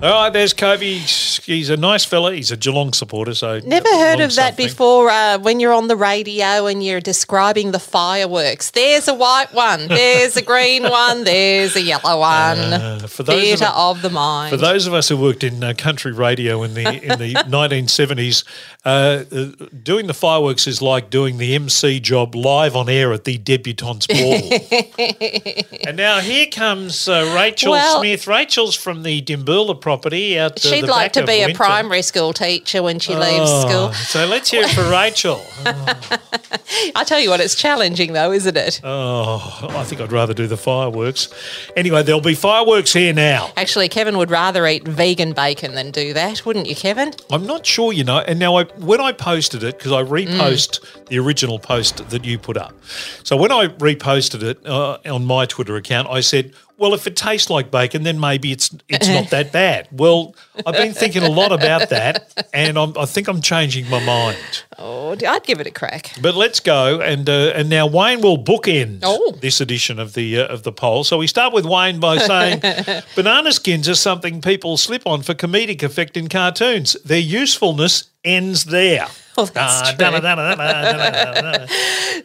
All 0.02 0.10
right, 0.12 0.30
there's 0.30 0.52
Kobe. 0.52 0.98
He's 0.98 1.70
a 1.70 1.76
nice 1.76 2.04
fella. 2.04 2.34
He's 2.34 2.50
a 2.50 2.56
Geelong 2.56 2.92
supporter, 2.92 3.32
so 3.34 3.60
Never 3.60 3.88
heard 3.88 4.20
of 4.20 4.34
that 4.34 4.48
something. 4.50 4.66
before 4.66 5.08
uh, 5.08 5.38
when 5.38 5.58
you're 5.58 5.72
on 5.72 5.88
the 5.88 5.96
radio 5.96 6.66
and 6.66 6.84
you're 6.84 7.00
describing 7.00 7.70
the 7.72 7.78
fireworks. 7.78 8.72
There's 8.72 9.08
a 9.08 9.14
white 9.14 9.54
one, 9.54 9.88
there's 9.88 10.36
a 10.36 10.42
green 10.42 10.82
one, 10.90 11.24
there's 11.24 11.76
a 11.76 11.80
yellow 11.80 12.20
one. 12.20 12.58
Uh, 12.58 13.06
for 13.08 13.22
those 13.22 13.36
of 13.38 13.42
Theatre 13.42 13.64
us- 13.64 13.72
of 13.74 14.02
the 14.02 14.10
mind. 14.10 14.50
For 14.50 14.58
those 14.58 14.86
of 14.86 14.92
us 14.92 15.08
who 15.08 15.16
worked 15.16 15.42
in 15.42 15.64
uh, 15.64 15.72
country 15.78 16.12
radio 16.12 16.62
in 16.62 16.74
the 16.74 16.82
in 17.02 17.18
the 17.18 17.32
1970s, 17.48 18.44
uh, 18.84 19.24
uh, 19.32 19.66
doing 19.82 20.08
the 20.08 20.14
fireworks 20.14 20.66
is 20.66 20.82
like 20.82 21.08
doing 21.08 21.38
the 21.38 21.54
MC 21.54 22.00
job 22.00 22.34
live 22.34 22.76
on 22.76 22.90
air 22.90 23.14
at 23.14 23.24
the 23.24 23.38
debutantes 23.38 24.06
ball. 24.08 25.80
and 25.88 25.96
now 25.96 26.20
here 26.20 26.46
comes 26.48 27.08
uh, 27.08 27.32
Rachel 27.34 27.72
Well- 27.72 28.00
Smith. 28.00 28.26
Rachel's 28.26 28.74
from 28.76 29.02
the 29.04 29.22
Dimboola 29.22 29.80
property 29.86 30.36
out. 30.36 30.58
She'd 30.58 30.82
the 30.82 30.88
like 30.88 31.12
to 31.12 31.24
be 31.24 31.42
a 31.42 31.54
primary 31.54 32.02
school 32.02 32.32
teacher 32.32 32.82
when 32.82 32.98
she 32.98 33.14
leaves 33.14 33.48
Oh, 33.48 33.68
school. 33.68 33.92
So 33.92 34.26
let's 34.26 34.50
hear 34.50 34.62
it 34.64 34.70
for 34.70 34.90
Rachel. 34.90 35.40
I 36.96 37.04
tell 37.04 37.20
you 37.20 37.30
what, 37.30 37.38
it's 37.40 37.54
challenging 37.54 38.12
though, 38.12 38.32
isn't 38.32 38.56
it? 38.56 38.80
Oh, 38.82 39.68
I 39.70 39.84
think 39.84 40.00
I'd 40.00 40.10
rather 40.10 40.34
do 40.34 40.48
the 40.48 40.56
fireworks. 40.56 41.28
Anyway, 41.76 42.02
there'll 42.02 42.20
be 42.20 42.34
fireworks 42.34 42.92
here 42.94 43.12
now. 43.12 43.52
Actually, 43.56 43.88
Kevin 43.88 44.18
would 44.18 44.28
rather 44.28 44.66
eat 44.66 44.82
vegan 44.88 45.32
bacon 45.32 45.76
than 45.76 45.92
do 45.92 46.12
that, 46.14 46.44
wouldn't 46.44 46.66
you, 46.66 46.74
Kevin? 46.74 47.12
I'm 47.30 47.46
not 47.46 47.64
sure, 47.64 47.92
you 47.92 48.02
know. 48.02 48.18
And 48.18 48.40
now, 48.40 48.56
I, 48.56 48.64
when 48.78 49.00
I 49.00 49.12
posted 49.12 49.62
it, 49.62 49.78
because 49.78 49.92
I 49.92 50.02
repost 50.02 51.06
the 51.06 51.20
original 51.20 51.60
post 51.60 52.10
that 52.10 52.24
you 52.24 52.40
put 52.40 52.56
up. 52.56 52.74
So 53.22 53.36
when 53.36 53.52
I 53.52 53.68
reposted 53.68 54.42
it 54.42 54.66
uh, 54.66 54.98
on 55.06 55.24
my 55.26 55.46
Twitter 55.46 55.76
account, 55.76 56.08
I 56.08 56.22
said, 56.22 56.52
"Well, 56.78 56.94
if 56.94 57.06
it 57.06 57.16
tastes 57.16 57.50
like 57.50 57.70
bacon, 57.70 58.02
then 58.02 58.18
maybe 58.20 58.52
it's 58.52 58.70
it's 58.88 59.08
not 59.08 59.30
that 59.30 59.52
bad." 59.52 59.88
Well, 59.92 60.34
I've 60.66 60.74
been 60.74 60.92
thinking 60.94 61.22
a 61.22 61.30
lot 61.30 61.52
about 61.52 61.88
that, 61.90 62.46
and 62.52 62.78
I'm, 62.78 62.96
I 62.98 63.04
think 63.06 63.28
I'm 63.28 63.40
changing 63.40 63.88
my 63.88 64.04
mind. 64.04 64.64
Oh, 64.78 65.16
I'd 65.26 65.44
give 65.44 65.60
it 65.60 65.66
a 65.66 65.70
crack. 65.70 66.12
But 66.20 66.34
let's 66.34 66.60
go, 66.60 67.00
and 67.00 67.28
uh, 67.28 67.52
and 67.54 67.68
now 67.70 67.86
Wayne 67.86 68.20
will 68.20 68.38
bookend 68.38 69.00
Oh. 69.02 69.32
this 69.40 69.60
edition 69.60 69.98
of 69.98 70.14
the 70.14 70.40
uh, 70.40 70.46
of 70.46 70.62
the 70.64 70.72
poll. 70.72 71.04
So 71.04 71.18
we 71.18 71.26
start 71.26 71.52
with 71.54 71.64
Wayne 71.64 71.98
by 72.00 72.18
saying, 72.18 72.60
banana 73.14 73.52
skins 73.52 73.88
are 73.88 73.94
something 73.94 74.40
people 74.40 74.76
slip 74.76 75.06
on 75.06 75.22
for 75.22 75.34
comedic 75.34 75.82
effect 75.82 76.16
in 76.16 76.28
cartoons. 76.28 76.94
Their 77.04 77.18
usefulness 77.20 78.04
ends 78.26 78.64
there. 78.64 79.06
Well, 79.36 79.44
that's 79.52 79.82
Ah, 79.82 79.90
true. 79.90 79.98
da, 79.98 80.18
da, 80.20 80.54
da. 80.54 81.66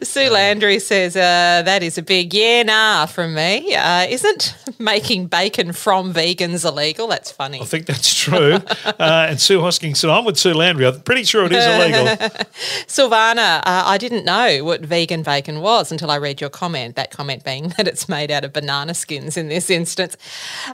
Sue 0.02 0.30
Landry 0.30 0.78
says 0.78 1.14
uh, 1.14 1.60
that 1.62 1.82
is 1.82 1.98
a 1.98 2.02
big 2.02 2.32
yeah 2.32 2.62
nah 2.62 3.04
from 3.04 3.34
me. 3.34 3.74
Uh, 3.74 4.06
isn't 4.08 4.56
making 4.78 5.26
bacon 5.26 5.72
from 5.74 6.14
vegans 6.14 6.64
illegal? 6.64 7.06
That's 7.08 7.30
funny. 7.30 7.60
I 7.60 7.64
think 7.66 7.86
that's 7.86 8.12
true. 8.14 8.58
Uh, 8.98 9.26
and 9.30 9.40
Sue 9.40 9.58
Hosking 9.60 9.96
said, 9.96 10.10
I'm 10.10 10.24
with 10.24 10.36
Sue 10.38 10.54
Landry. 10.54 10.86
I'm 10.86 11.00
pretty 11.02 11.24
sure 11.24 11.44
it 11.44 11.52
is 11.52 11.64
illegal. 11.64 12.06
Sylvana, 12.86 13.58
uh, 13.58 13.62
I 13.64 13.98
didn't 13.98 14.24
know 14.24 14.64
what 14.64 14.80
vegan 14.82 15.22
bacon 15.22 15.60
was 15.60 15.90
until 15.92 16.10
I 16.10 16.16
read 16.18 16.40
your 16.40 16.50
comment. 16.50 16.96
That 16.96 17.10
comment 17.10 17.44
being 17.44 17.68
that 17.76 17.88
it's 17.88 18.08
made 18.08 18.30
out 18.30 18.44
of 18.44 18.52
banana 18.52 18.94
skins 18.94 19.36
in 19.36 19.48
this 19.48 19.70
instance. 19.70 20.16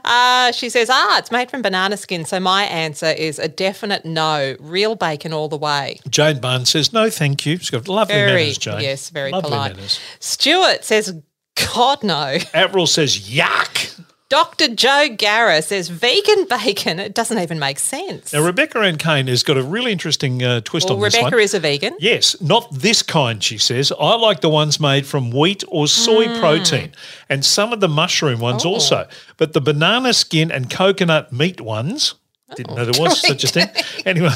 Uh, 0.05 0.51
she 0.51 0.69
says, 0.69 0.89
ah, 0.91 1.17
it's 1.17 1.31
made 1.31 1.49
from 1.49 1.61
banana 1.61 1.97
skins. 1.97 2.29
So 2.29 2.39
my 2.39 2.63
answer 2.63 3.07
is 3.07 3.39
a 3.39 3.47
definite 3.47 4.05
no. 4.05 4.55
Real 4.59 4.95
bacon 4.95 5.18
all 5.33 5.47
the 5.49 5.57
way. 5.57 5.99
Jane 6.09 6.39
Barnes 6.39 6.69
says, 6.69 6.93
no, 6.93 7.09
thank 7.09 7.45
you. 7.45 7.57
She's 7.57 7.69
got 7.69 7.87
lovely 7.87 8.15
Very, 8.15 8.41
manners, 8.41 8.57
Jane. 8.57 8.81
yes, 8.81 9.09
very 9.09 9.31
lovely 9.31 9.49
polite. 9.49 9.75
manners. 9.75 9.99
Stuart 10.19 10.83
says, 10.83 11.13
God 11.73 12.03
no. 12.03 12.37
Avril 12.53 12.87
says, 12.87 13.17
yuck. 13.29 14.01
Dr. 14.29 14.67
Joe 14.75 15.07
Garra 15.17 15.59
says 15.63 15.89
vegan 15.89 16.45
bacon. 16.47 16.99
It 16.99 17.15
doesn't 17.15 17.39
even 17.39 17.57
make 17.57 17.79
sense. 17.79 18.31
Now, 18.31 18.43
Rebecca 18.45 18.77
Ann 18.77 18.99
Kane 18.99 19.25
has 19.25 19.41
got 19.41 19.57
a 19.57 19.63
really 19.63 19.91
interesting 19.91 20.43
uh, 20.43 20.61
twist 20.61 20.87
well, 20.87 20.97
on 20.97 21.01
this 21.03 21.15
Rebecca 21.15 21.37
is 21.37 21.55
a 21.55 21.59
vegan. 21.59 21.95
Yes, 21.99 22.39
not 22.39 22.67
this 22.71 23.01
kind, 23.01 23.43
she 23.43 23.57
says. 23.57 23.91
I 23.99 24.15
like 24.17 24.41
the 24.41 24.49
ones 24.49 24.79
made 24.79 25.07
from 25.07 25.31
wheat 25.31 25.63
or 25.67 25.87
soy 25.87 26.27
Hmm. 26.27 26.39
protein, 26.39 26.91
and 27.27 27.43
some 27.43 27.73
of 27.73 27.79
the 27.79 27.87
mushroom 27.89 28.39
ones 28.39 28.63
Oh. 28.67 28.73
also. 28.73 29.07
But 29.37 29.53
the 29.53 29.61
banana 29.61 30.13
skin 30.13 30.51
and 30.51 30.69
coconut 30.69 31.33
meat 31.33 31.59
ones, 31.59 32.13
didn't 32.55 32.75
know 32.75 32.85
there 32.85 33.01
was 33.01 33.19
such 33.27 33.43
a 33.43 33.47
thing. 33.47 33.67
Anyway. 34.05 34.29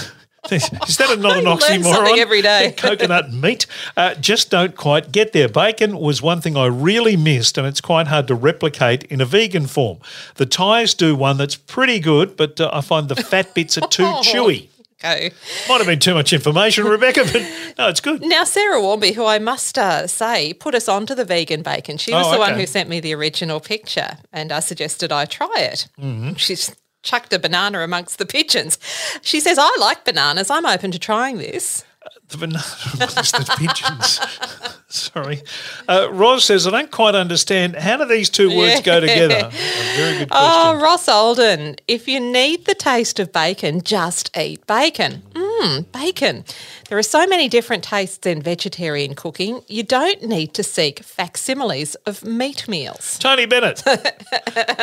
Is 0.51 0.97
that 0.97 1.09
a, 1.09 1.15
not 1.15 1.37
an 1.37 1.45
oxymoron? 1.45 2.17
every 2.17 2.41
day. 2.41 2.73
coconut 2.75 3.31
meat 3.31 3.65
uh, 3.95 4.13
just 4.15 4.49
don't 4.49 4.75
quite 4.75 5.11
get 5.11 5.31
there. 5.33 5.47
Bacon 5.47 5.97
was 5.97 6.21
one 6.21 6.41
thing 6.41 6.57
I 6.57 6.65
really 6.65 7.15
missed, 7.15 7.57
and 7.57 7.65
it's 7.65 7.81
quite 7.81 8.07
hard 8.07 8.27
to 8.27 8.35
replicate 8.35 9.03
in 9.05 9.21
a 9.21 9.25
vegan 9.25 9.67
form. 9.67 9.99
The 10.35 10.45
Thais 10.45 10.93
do 10.93 11.15
one 11.15 11.37
that's 11.37 11.55
pretty 11.55 11.99
good, 11.99 12.35
but 12.35 12.59
uh, 12.59 12.69
I 12.73 12.81
find 12.81 13.07
the 13.09 13.15
fat 13.15 13.53
bits 13.53 13.77
are 13.77 13.87
too 13.87 14.03
chewy. 14.23 14.67
Go. 15.01 15.09
Might 15.67 15.77
have 15.79 15.85
been 15.87 15.99
too 15.99 16.13
much 16.13 16.31
information, 16.31 16.85
Rebecca, 16.85 17.23
but 17.25 17.41
no, 17.77 17.89
it's 17.89 17.99
good. 17.99 18.21
Now, 18.21 18.45
Sarah 18.45 18.79
Warmby, 18.79 19.11
who 19.13 19.25
I 19.25 19.37
must 19.37 19.77
uh, 19.77 20.07
say 20.07 20.53
put 20.53 20.73
us 20.75 20.87
onto 20.87 21.13
the 21.13 21.25
vegan 21.25 21.61
bacon, 21.61 21.97
she 21.97 22.13
was 22.13 22.25
Oh, 22.25 22.31
the 22.31 22.37
one 22.37 22.53
who 22.53 22.65
sent 22.65 22.87
me 22.87 23.01
the 23.01 23.13
original 23.13 23.59
picture 23.59 24.17
and 24.31 24.49
I 24.53 24.61
suggested 24.61 25.11
I 25.11 25.25
try 25.25 25.53
it. 25.57 25.87
Mm-hmm. 25.99 26.35
She's 26.35 26.73
chucked 27.03 27.33
a 27.33 27.39
banana 27.39 27.81
amongst 27.81 28.17
the 28.17 28.25
pigeons. 28.25 28.79
She 29.21 29.39
says, 29.39 29.57
I 29.59 29.69
like 29.79 30.05
bananas. 30.05 30.49
I'm 30.49 30.65
open 30.65 30.91
to 30.91 30.99
trying 30.99 31.37
this. 31.37 31.85
The 32.29 32.37
banana 32.37 32.63
amongst 32.95 33.33
the 33.33 33.55
pigeons. 33.57 34.19
Sorry. 34.87 35.41
Uh, 35.87 36.07
Roz 36.11 36.45
says, 36.45 36.67
I 36.67 36.71
don't 36.71 36.91
quite 36.91 37.15
understand. 37.15 37.75
How 37.75 37.97
do 37.97 38.05
these 38.05 38.29
two 38.29 38.55
words 38.55 38.81
go 38.81 38.99
together? 38.99 39.49
A 39.51 39.97
very 39.97 40.17
good 40.19 40.29
question. 40.29 40.77
Oh, 40.77 40.79
Ross 40.81 41.07
Olden, 41.07 41.75
if 41.87 42.07
you 42.07 42.19
need 42.19 42.65
the 42.65 42.75
taste 42.75 43.19
of 43.19 43.31
bacon, 43.31 43.81
just 43.81 44.35
eat 44.37 44.65
bacon. 44.67 45.23
Mmm, 45.63 45.91
bacon. 45.93 46.43
There 46.89 46.97
are 46.97 47.03
so 47.03 47.25
many 47.25 47.47
different 47.47 47.83
tastes 47.85 48.25
in 48.25 48.41
vegetarian 48.41 49.15
cooking, 49.15 49.61
you 49.67 49.83
don't 49.83 50.21
need 50.23 50.53
to 50.55 50.63
seek 50.63 50.99
facsimiles 50.99 51.95
of 52.05 52.23
meat 52.25 52.67
meals. 52.67 53.17
Tony 53.19 53.45
Bennett. 53.45 53.81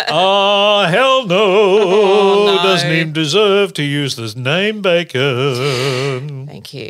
oh, 0.09 0.87
hell 0.91 1.27
no. 1.27 1.41
Oh, 2.31 2.47
no. 2.47 2.63
Doesn't 2.63 2.91
even 2.91 3.13
deserve 3.13 3.75
to 3.75 3.83
use 3.83 4.17
the 4.17 4.33
name 4.41 4.81
bacon. 4.83 6.47
Thank 6.47 6.73
you. 6.73 6.89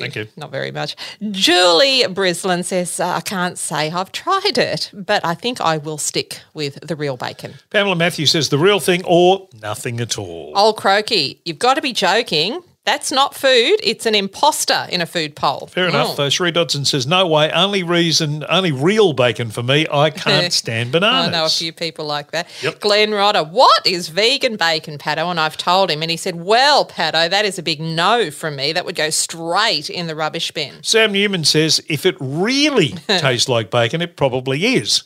Thank 0.00 0.16
you. 0.16 0.28
Not 0.36 0.50
very 0.50 0.70
much. 0.70 0.96
Julie 1.30 2.02
Brislin 2.04 2.64
says, 2.64 3.00
uh, 3.00 3.08
I 3.08 3.20
can't 3.20 3.58
say 3.58 3.90
I've 3.90 4.12
tried 4.12 4.58
it, 4.58 4.90
but 4.92 5.24
I 5.24 5.34
think 5.34 5.60
I 5.60 5.78
will 5.78 5.98
stick 5.98 6.40
with 6.54 6.80
the 6.86 6.96
real 6.96 7.16
bacon. 7.16 7.54
Pamela 7.70 7.96
Matthews 7.96 8.30
says 8.32 8.48
the 8.48 8.58
real 8.58 8.80
thing 8.80 9.02
or 9.04 9.48
nothing 9.62 10.00
at 10.00 10.18
all. 10.18 10.52
Old 10.54 10.76
Croaky, 10.76 11.40
you've 11.44 11.58
got 11.58 11.74
to 11.74 11.82
be 11.82 11.92
joking. 11.92 12.62
That's 12.90 13.12
not 13.12 13.36
food. 13.36 13.76
It's 13.84 14.04
an 14.04 14.16
imposter 14.16 14.88
in 14.90 15.00
a 15.00 15.06
food 15.06 15.36
poll. 15.36 15.68
Fair 15.68 15.86
enough. 15.86 16.18
Oh. 16.18 16.24
Uh, 16.24 16.28
Sheree 16.28 16.52
Dodson 16.52 16.84
says, 16.84 17.06
no 17.06 17.24
way. 17.24 17.48
Only 17.52 17.84
reason, 17.84 18.44
only 18.48 18.72
real 18.72 19.12
bacon 19.12 19.52
for 19.52 19.62
me. 19.62 19.86
I 19.88 20.10
can't 20.26 20.52
stand 20.52 20.90
bananas. 20.90 21.28
I 21.28 21.30
know 21.30 21.44
a 21.44 21.48
few 21.48 21.72
people 21.72 22.04
like 22.04 22.32
that. 22.32 22.48
Yep. 22.64 22.80
Glenn 22.80 23.10
Rodder, 23.10 23.48
what 23.48 23.86
is 23.86 24.08
vegan 24.08 24.56
bacon, 24.56 24.98
Pato? 24.98 25.30
And 25.30 25.38
I've 25.38 25.56
told 25.56 25.88
him, 25.88 26.02
and 26.02 26.10
he 26.10 26.16
said, 26.16 26.34
Well, 26.34 26.84
Pato, 26.84 27.30
that 27.30 27.44
is 27.44 27.60
a 27.60 27.62
big 27.62 27.80
no 27.80 28.28
from 28.32 28.56
me. 28.56 28.72
That 28.72 28.84
would 28.84 28.96
go 28.96 29.10
straight 29.10 29.88
in 29.88 30.08
the 30.08 30.16
rubbish 30.16 30.50
bin. 30.50 30.82
Sam 30.82 31.12
Newman 31.12 31.44
says, 31.44 31.80
if 31.86 32.04
it 32.04 32.16
really 32.18 32.88
tastes 33.06 33.48
like 33.48 33.70
bacon, 33.70 34.02
it 34.02 34.16
probably 34.16 34.74
is. 34.74 35.04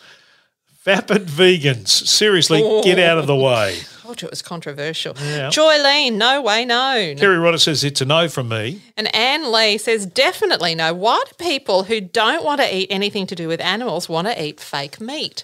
Vapid 0.84 1.26
vegans, 1.26 1.88
seriously, 1.88 2.60
get 2.82 2.98
out 2.98 3.18
of 3.18 3.26
the 3.26 3.36
way. 3.36 3.80
Told 4.14 4.22
you 4.22 4.28
it 4.28 4.32
was 4.32 4.42
controversial. 4.42 5.16
Yeah. 5.20 5.50
Joy 5.50 5.82
Lean, 5.82 6.18
no 6.18 6.40
way 6.40 6.64
known. 6.64 7.16
Kerry 7.16 7.36
Rodder 7.36 7.58
says 7.60 7.82
it's 7.82 8.00
a 8.00 8.04
no 8.04 8.28
from 8.28 8.48
me. 8.48 8.80
And 8.96 9.12
Anne 9.14 9.50
Lee 9.52 9.76
says 9.78 10.06
definitely 10.06 10.74
no. 10.76 10.94
Why 10.94 11.20
do 11.26 11.32
people 11.44 11.82
who 11.84 12.00
don't 12.00 12.44
want 12.44 12.60
to 12.60 12.72
eat 12.76 12.86
anything 12.90 13.26
to 13.26 13.34
do 13.34 13.48
with 13.48 13.60
animals 13.60 14.08
want 14.08 14.28
to 14.28 14.40
eat 14.44 14.60
fake 14.60 15.00
meat? 15.00 15.42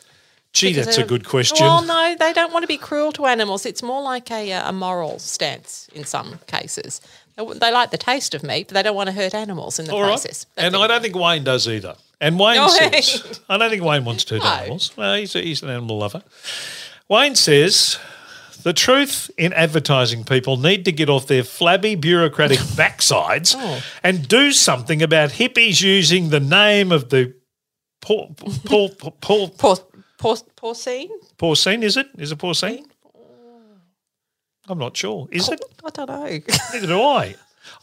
Gee, 0.52 0.68
Because 0.70 0.86
that's 0.86 0.98
a 0.98 1.04
good 1.04 1.26
question. 1.26 1.64
Well, 1.66 1.84
no, 1.84 2.14
they 2.18 2.32
don't 2.32 2.52
want 2.52 2.62
to 2.62 2.66
be 2.68 2.76
cruel 2.76 3.10
to 3.12 3.26
animals. 3.26 3.66
It's 3.66 3.82
more 3.82 4.02
like 4.02 4.30
a, 4.30 4.52
uh, 4.52 4.68
a 4.68 4.72
moral 4.72 5.18
stance 5.18 5.88
in 5.92 6.04
some 6.04 6.38
cases. 6.46 7.00
They, 7.36 7.72
like 7.72 7.90
the 7.90 7.98
taste 7.98 8.34
of 8.34 8.42
meat, 8.44 8.68
but 8.68 8.74
they 8.74 8.82
don't 8.82 8.96
want 8.96 9.08
to 9.08 9.12
hurt 9.12 9.34
animals 9.34 9.78
in 9.80 9.86
the 9.86 9.92
All 9.92 10.00
right. 10.02 10.08
process. 10.08 10.46
That's 10.56 10.66
And. 10.74 10.76
I 10.76 10.86
don't 10.86 11.02
think 11.02 11.14
Wayne 11.16 11.42
does 11.44 11.66
either. 11.68 11.94
And 12.20 12.38
Wayne 12.38 12.56
No, 12.56 12.68
says, 12.68 13.40
I 13.48 13.56
don't 13.56 13.70
think 13.70 13.82
Wayne 13.82 14.04
wants 14.04 14.24
to 14.24 14.34
hurt 14.34 14.42
No. 14.44 14.50
animals. 14.50 14.92
Well, 14.96 15.14
he's, 15.14 15.34
a, 15.34 15.40
he's 15.40 15.62
an 15.62 15.70
animal 15.70 15.98
lover. 15.98 16.22
Wayne 17.08 17.34
says, 17.34 17.98
the 18.62 18.72
truth 18.72 19.30
in 19.38 19.52
advertising 19.52 20.24
people 20.24 20.56
need 20.56 20.84
to 20.84 20.92
get 20.92 21.08
off 21.08 21.26
their 21.26 21.42
flabby 21.44 21.94
bureaucratic 21.94 22.58
backsides 22.76 23.54
Oh. 23.56 23.82
and 24.02 24.26
do 24.28 24.52
something 24.52 25.02
about 25.02 25.30
hippies 25.30 25.82
using 25.82 26.30
the 26.30 26.40
name 26.40 26.92
of 26.92 27.08
the 27.10 27.34
Paul, 28.00 28.34
Paul, 28.64 28.88
Paul, 29.20 29.48
Por- 29.50 29.76
por- 30.18 30.36
porcine? 30.56 31.08
porcine, 31.38 31.82
is 31.82 31.96
it? 31.96 32.06
Is 32.18 32.32
it 32.32 32.38
porcine? 32.38 32.84
I'm 34.68 34.78
not 34.78 34.96
sure. 34.96 35.28
Is 35.32 35.48
it? 35.48 35.60
I 35.84 35.90
don't 35.90 36.08
know. 36.08 36.24
Neither 36.72 36.86
do 36.86 37.02
I. 37.02 37.34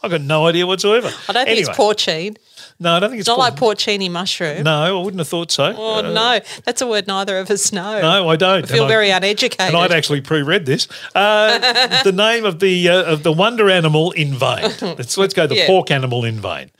I've 0.02 0.10
got 0.10 0.20
no 0.22 0.46
idea 0.46 0.66
whatsoever. 0.66 1.08
I 1.28 1.32
don't 1.32 1.46
think 1.46 1.58
Anyway, 1.58 1.60
it's 1.60 1.78
porcine. 1.78 2.36
No, 2.80 2.92
I 2.94 3.00
don't 3.00 3.10
think 3.10 3.20
it's 3.20 3.28
It's 3.28 3.36
not 3.36 3.38
like 3.38 3.56
porcini 3.56 4.10
mushroom. 4.10 4.62
No, 4.62 4.72
I 4.98 5.02
wouldn't 5.02 5.18
have 5.18 5.28
thought 5.28 5.50
so. 5.50 5.74
Oh, 5.76 5.98
Uh, 5.98 6.02
no. 6.02 6.40
That's 6.64 6.80
a 6.80 6.86
word 6.86 7.06
neither 7.06 7.38
of 7.38 7.50
us 7.50 7.72
know. 7.72 8.00
No, 8.00 8.28
I 8.28 8.36
don't. 8.36 8.64
I 8.64 8.66
feel 8.66 8.84
And 8.84 8.86
I- 8.86 8.88
very 8.88 9.10
uneducated. 9.10 9.60
And 9.74 9.76
I'd 9.76 9.92
actually 9.92 10.20
pre-read 10.20 10.66
this. 10.66 10.86
Uh, 11.14 12.02
the 12.04 12.12
name 12.12 12.44
of 12.44 12.60
the 12.60 12.88
uh, 12.88 13.02
of 13.04 13.22
the 13.22 13.32
wonder 13.32 13.68
animal 13.68 14.12
in 14.12 14.34
vain. 14.34 14.70
Let's 14.80 15.16
let's 15.18 15.34
go 15.34 15.46
the 15.46 15.56
Yeah. 15.56 15.66
pork 15.66 15.90
animal 15.90 16.24
in 16.24 16.40
vain. 16.40 16.70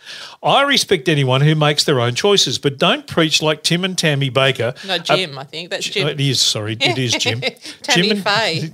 I 0.43 0.63
respect 0.63 1.09
anyone 1.09 1.41
who 1.41 1.55
makes 1.57 1.85
their 1.85 2.01
own 2.01 2.15
choices, 2.15 2.59
but 2.59 2.79
don't 2.79 3.07
preach 3.09 3.43
like 3.43 3.63
Tim 3.65 3.85
and 3.85 3.99
Tammy 3.99 4.31
Bakker. 4.31 4.73
no, 4.87 4.95
Uh, 4.95 4.99
Jim, 4.99 5.37
I 5.37 5.45
think. 5.45 5.69
That's 5.71 5.85
Jim. 5.87 6.07
it 6.07 6.21
is 6.21 6.41
sorry, 6.41 6.77
it 6.81 6.97
is 6.97 7.13
Jim. 7.19 7.41
Tammy 7.83 8.09
Jim 8.09 8.17
and, 8.19 8.25
Faye. 8.25 8.71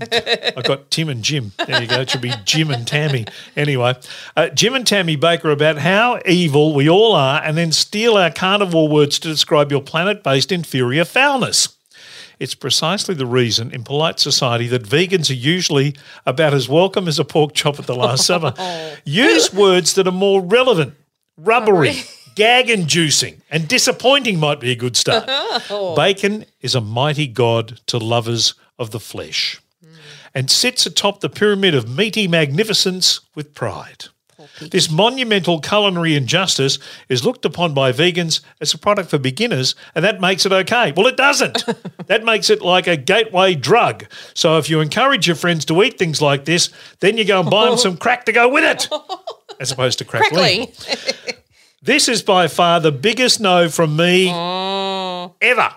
I've 0.57 0.65
got 0.65 0.91
Tim 0.91 1.09
and 1.09 1.23
Jim. 1.25 1.53
There 1.67 1.81
you 1.81 1.89
go. 1.89 2.01
It 2.03 2.11
should 2.11 2.21
be 2.21 2.33
Jim 2.45 2.71
and 2.71 2.87
Tammy. 2.87 3.25
Anyway, 3.57 3.95
uh, 4.37 4.49
Jim 4.51 4.75
and 4.75 4.87
Tammy 4.87 5.17
Bakker 5.17 5.51
about 5.53 5.79
how 5.79 6.21
evil 6.27 6.75
we 6.75 6.89
all 6.89 6.94
are, 7.03 7.43
and 7.43 7.57
then 7.57 7.73
steal 7.73 8.17
our 8.17 8.31
carnivore 8.31 8.89
words 8.89 9.19
to 9.21 9.29
describe 9.29 9.71
your 9.71 9.83
planet-based 9.83 10.53
inferior 10.53 11.05
foulness. 11.05 11.77
It's 12.39 12.55
precisely 12.55 13.15
the 13.15 13.27
reason 13.27 13.73
in 13.73 13.85
polite 13.85 14.19
society 14.19 14.67
that 14.69 14.83
vegans 14.83 15.31
are 15.31 15.35
usually 15.35 15.95
about 16.27 16.55
as 16.55 16.69
welcome 16.69 17.07
as 17.09 17.19
a 17.19 17.25
pork 17.25 17.55
chop 17.55 17.79
at 17.79 17.87
the 17.87 17.95
Last 17.95 18.27
Supper. 18.27 18.53
Oh. 18.57 18.97
Use 19.05 19.53
words 19.53 19.95
that 19.95 20.07
are 20.07 20.13
more 20.13 20.43
relevant, 20.43 20.95
rubbery, 21.37 22.03
gag 22.35 22.69
inducing, 22.69 23.43
and 23.51 23.69
disappointing 23.69 24.39
might 24.39 24.61
be 24.61 24.73
a 24.73 24.77
good 24.77 24.97
start. 24.97 25.25
Oh. 25.29 25.95
Bacon 25.95 26.45
is 26.61 26.75
a 26.75 26.81
mighty 26.81 27.27
god 27.27 27.81
to 27.87 27.99
lovers 27.99 28.55
of 28.79 28.91
the 28.91 29.01
flesh 29.01 29.61
hmm. 29.83 29.95
and 30.35 30.51
sits 30.51 30.87
atop 30.87 31.21
the 31.21 31.29
pyramid 31.29 31.75
of 31.75 31.89
meaty 31.89 32.27
magnificence 32.27 33.21
with 33.35 33.55
pride. 33.55 34.07
This 34.61 34.91
monumental 34.91 35.61
culinary 35.61 36.15
injustice 36.15 36.79
is 37.09 37.25
looked 37.25 37.45
upon 37.45 37.75
by 37.75 37.93
vegans 37.93 38.41
as 38.61 38.75
a 38.75 38.79
product 38.79 39.11
for 39.11 39.19
beginners, 39.19 39.75
and 39.95 40.05
that 40.05 40.21
makes 40.21 40.47
it 40.47 40.53
okay. 40.53 40.93
Well, 40.97 41.07
it 41.07 41.17
doesn't. 41.17 41.65
that 42.07 42.25
makes 42.25 42.51
it 42.51 42.63
like 42.63 42.87
a 42.87 42.97
gateway 42.97 43.55
drug. 43.55 44.07
So 44.35 44.59
if 44.59 44.71
you 44.71 44.81
encourage 44.81 45.27
your 45.27 45.37
friends 45.37 45.65
to 45.67 45.83
eat 45.83 45.99
things 45.99 46.21
like 46.23 46.45
this, 46.45 46.71
then 47.01 47.17
you 47.19 47.25
go 47.25 47.41
and 47.41 47.51
buy 47.51 47.69
them 47.69 47.79
some 47.79 47.97
crack 47.97 48.25
to 48.27 48.33
go 48.33 48.49
with 48.49 48.65
it, 48.65 48.89
as 49.61 49.73
opposed 49.73 49.99
to 49.99 50.05
crackling. 50.05 50.69
This 51.85 52.09
is 52.09 52.23
by 52.23 52.49
far 52.49 52.81
the 52.81 52.91
biggest 52.91 53.41
no 53.41 53.69
from 53.69 53.95
me 53.95 54.31
oh. 54.33 55.35
ever. 55.43 55.71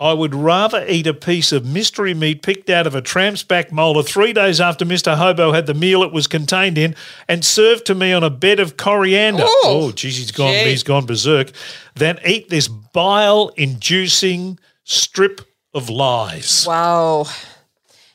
I 0.00 0.12
would 0.12 0.32
rather 0.32 0.84
eat 0.86 1.08
a 1.08 1.14
piece 1.14 1.50
of 1.50 1.66
mystery 1.66 2.14
meat 2.14 2.40
picked 2.40 2.70
out 2.70 2.86
of 2.86 2.94
a 2.94 3.02
tramp's 3.02 3.42
back 3.42 3.72
molar 3.72 4.04
three 4.04 4.32
days 4.32 4.60
after 4.60 4.84
Mr. 4.84 5.16
Hobo 5.16 5.52
had 5.52 5.66
the 5.66 5.74
meal 5.74 6.04
it 6.04 6.12
was 6.12 6.28
contained 6.28 6.78
in 6.78 6.94
and 7.26 7.44
served 7.44 7.84
to 7.86 7.96
me 7.96 8.12
on 8.12 8.22
a 8.22 8.30
bed 8.30 8.60
of 8.60 8.76
coriander. 8.76 9.42
Ooh. 9.42 9.60
oh, 9.64 9.92
geez, 9.92 10.16
he's 10.16 10.30
gone, 10.30 10.52
Gee. 10.52 10.70
he's 10.70 10.84
gone 10.84 11.04
berserk. 11.04 11.50
Than 11.96 12.20
eat 12.24 12.48
this 12.48 12.68
bile 12.68 13.48
inducing 13.56 14.60
strip 14.84 15.40
of 15.74 15.90
lies. 15.90 16.64
Whoa. 16.64 17.26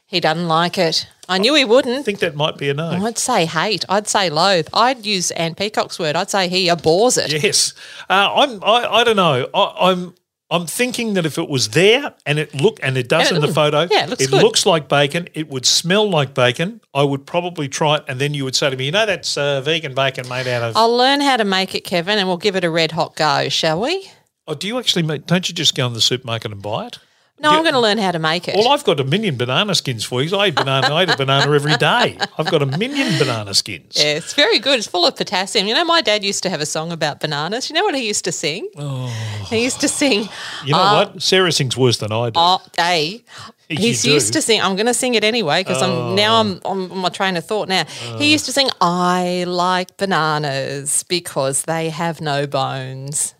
He 0.06 0.22
doesn't 0.22 0.48
like 0.48 0.78
it. 0.78 1.08
I 1.28 1.38
knew 1.38 1.56
he 1.56 1.66
wouldn't. 1.66 2.00
I 2.00 2.04
think 2.04 2.20
that 2.20 2.36
might 2.36 2.58
be 2.58 2.70
a 2.70 2.74
no. 2.74 2.90
I'd 2.90 3.18
say 3.18 3.46
hate. 3.46 3.84
I'd 3.90 4.08
say 4.08 4.30
loathe. 4.30 4.68
I'd 4.74 5.06
use 5.06 5.32
Anne 5.32 5.56
Peacock's 5.56 5.98
word. 5.98 6.16
I'd 6.16 6.30
say 6.30 6.48
he 6.48 6.70
abhors 6.70 7.18
it. 7.18 7.44
Yes, 7.44 7.74
uh, 8.10 8.32
I'm. 8.36 8.64
I, 8.64 8.86
I 8.86 9.04
don't 9.04 9.16
know. 9.16 9.48
I, 9.54 9.90
I'm. 9.90 10.14
I'm 10.54 10.68
thinking 10.68 11.16
that 11.16 11.26
if 11.26 11.38
it 11.40 11.50
was 11.50 11.70
there 11.70 12.14
and 12.28 12.38
it 12.38 12.54
look 12.54 12.80
and 12.84 12.96
it 12.96 13.10
does 13.10 13.28
And 13.30 13.38
in 13.40 13.44
it- 13.44 13.48
the 13.48 13.54
photo, 13.54 13.88
yeah, 13.90 14.04
it 14.04 14.10
looks 14.10 14.28
good. 14.28 14.42
looks 14.44 14.66
like 14.68 14.88
bacon. 14.88 15.28
It 15.34 15.50
would 15.50 15.66
smell 15.66 16.08
like 16.08 16.34
bacon. 16.36 16.80
I 16.94 17.02
would 17.04 17.26
probably 17.26 17.68
try 17.68 17.96
it, 17.98 18.04
and 18.08 18.22
then 18.22 18.36
you 18.36 18.44
would 18.46 18.56
say 18.56 18.70
to 18.70 18.78
me, 18.78 18.86
"You 18.86 18.92
know, 18.92 19.06
that's 19.08 19.36
uh, 19.36 19.62
vegan 19.62 19.96
bacon 19.96 20.30
made 20.30 20.48
out 20.48 20.62
of." 20.62 20.78
I'll 20.78 20.96
learn 20.96 21.22
how 21.22 21.38
to 21.38 21.44
make 21.44 21.74
it, 21.74 21.82
Kevin, 21.82 22.20
and 22.20 22.28
we'll 22.28 22.38
give 22.38 22.56
it 22.56 22.64
a 22.64 22.70
red 22.70 22.92
hot 22.92 23.16
go, 23.16 23.50
shall 23.50 23.82
we? 23.82 24.10
oh, 24.48 24.54
do 24.54 24.68
you 24.68 24.78
actually? 24.78 25.04
Make, 25.04 25.26
don't 25.26 25.50
you 25.50 25.56
just 25.56 25.74
go 25.76 25.88
in 25.88 25.94
the 25.94 26.02
supermarket 26.02 26.52
and 26.52 26.62
buy 26.62 26.88
it? 26.88 27.00
No, 27.44 27.50
I'm 27.50 27.64
going 27.64 27.74
to 27.74 27.80
learn 27.82 27.98
how 27.98 28.12
to 28.12 28.20
make 28.20 28.48
it. 28.48 28.56
Well, 28.56 28.70
I've 28.70 28.86
got 28.86 29.02
a 29.02 29.04
million 29.04 29.36
banana 29.36 29.76
skins 29.76 30.06
for 30.06 30.24
you. 30.24 30.36
I 30.38 30.48
eat 30.48 30.56
banana. 30.56 30.94
I 30.94 31.04
eat 31.04 31.10
a 31.10 31.18
banana 31.18 31.52
every 31.52 31.76
day. 31.76 32.18
I've 32.38 32.50
got 32.50 32.62
a 32.62 32.66
million 32.66 33.20
banana 33.20 33.54
skins. 33.54 33.98
yeah, 33.98 34.16
it's 34.16 34.34
very 34.34 34.60
good. 34.60 34.80
It's 34.80 34.88
full 34.88 35.06
of 35.06 35.18
potassium. 35.18 35.68
You 35.68 35.74
know, 35.74 35.84
my 35.84 36.02
dad 36.02 36.24
used 36.24 36.42
to 36.44 36.50
have 36.50 36.62
a 36.62 36.66
song 36.66 36.94
about 36.94 37.20
bananas. 37.20 37.70
You 37.70 37.76
know 37.76 37.84
what 37.84 37.96
he 37.96 38.08
used 38.08 38.24
to 38.26 38.32
sing? 38.32 38.70
Oh. 38.78 39.08
He 39.50 39.62
used 39.62 39.82
to 39.82 39.90
sing, 39.90 40.30
You 40.64 40.72
know 40.72 40.80
uh, 40.80 41.06
what? 41.06 41.22
Sarah 41.22 41.52
sings 41.52 41.76
worse 41.76 41.98
than 41.98 42.14
I 42.14 42.30
do. 42.30 42.40
oh, 42.40 42.62
A. 42.80 43.22
He's. 43.68 44.08
Oh. 44.08 44.12
used 44.12 44.32
to 44.34 44.42
sing. 44.42 44.62
I'm 44.62 44.76
going 44.76 44.86
to 44.86 44.94
sing 44.94 45.16
it 45.16 45.26
anyway 45.26 45.64
because 45.64 45.82
I'm 45.82 45.92
oh. 45.92 46.16
now 46.16 46.40
I'm 46.40 46.62
on 46.64 46.98
my 46.98 47.10
train 47.10 47.36
of 47.36 47.46
thought. 47.46 47.68
Now 47.68 47.84
oh. 48.06 48.18
he 48.18 48.32
used 48.32 48.46
to 48.46 48.54
sing, 48.54 48.70
"I 48.80 49.44
like 49.48 49.98
bananas 49.98 51.04
because 51.04 51.64
they 51.64 51.90
have 51.90 52.22
no 52.22 52.48
bones." 52.48 53.36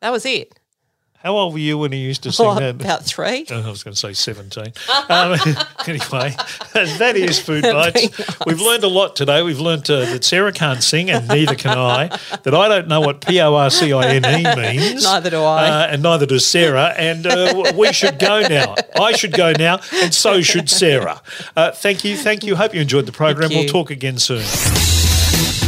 That 0.00 0.10
was 0.10 0.26
it. 0.26 0.58
How 1.26 1.36
old 1.36 1.54
were 1.54 1.58
you 1.58 1.76
when 1.76 1.90
he 1.90 1.98
used 1.98 2.22
to 2.22 2.30
sing 2.30 2.46
Oh, 2.46 2.54
that? 2.54 2.76
about 2.80 3.02
three. 3.04 3.44
I 3.50 3.68
was 3.68 3.82
going 3.82 3.94
to 3.94 3.98
say 3.98 4.12
17. 4.12 4.72
Um, 5.08 5.32
anyway, 5.88 6.36
that 6.72 7.14
is 7.16 7.40
Food 7.40 7.62
Bites. 7.64 8.36
We've 8.46 8.60
learned 8.60 8.84
a 8.84 8.88
lot 8.88 9.16
today. 9.16 9.42
We've 9.42 9.58
learned 9.58 9.90
uh, 9.90 10.04
that 10.04 10.22
Sarah 10.22 10.52
can't 10.52 10.84
sing 10.84 11.10
and 11.10 11.26
neither 11.26 11.56
can 11.56 11.76
I, 11.76 12.16
that 12.44 12.54
I 12.54 12.68
don't 12.68 12.86
know 12.86 13.00
what 13.00 13.26
P 13.26 13.40
O 13.40 13.56
R 13.56 13.70
C 13.70 13.92
I 13.92 14.14
N 14.14 14.24
E 14.24 14.54
means. 14.78 15.02
Neither 15.02 15.30
do 15.30 15.42
I. 15.42 15.68
Uh, 15.68 15.86
and 15.88 16.02
neither 16.04 16.26
does 16.26 16.46
Sarah. 16.46 16.94
And 16.96 17.26
uh, 17.26 17.72
we 17.76 17.92
should 17.92 18.20
go 18.20 18.42
now. 18.42 18.76
I 18.94 19.10
should 19.10 19.32
go 19.32 19.50
now, 19.50 19.80
and 19.94 20.14
so 20.14 20.40
should 20.42 20.70
Sarah. 20.70 21.20
Uh, 21.56 21.72
thank 21.72 22.04
you. 22.04 22.16
Thank 22.16 22.44
you. 22.44 22.54
Hope 22.54 22.72
you 22.72 22.80
enjoyed 22.80 23.06
the 23.06 23.10
program. 23.10 23.48
We'll 23.50 23.66
talk 23.66 23.90
again 23.90 24.18
soon. 24.18 24.44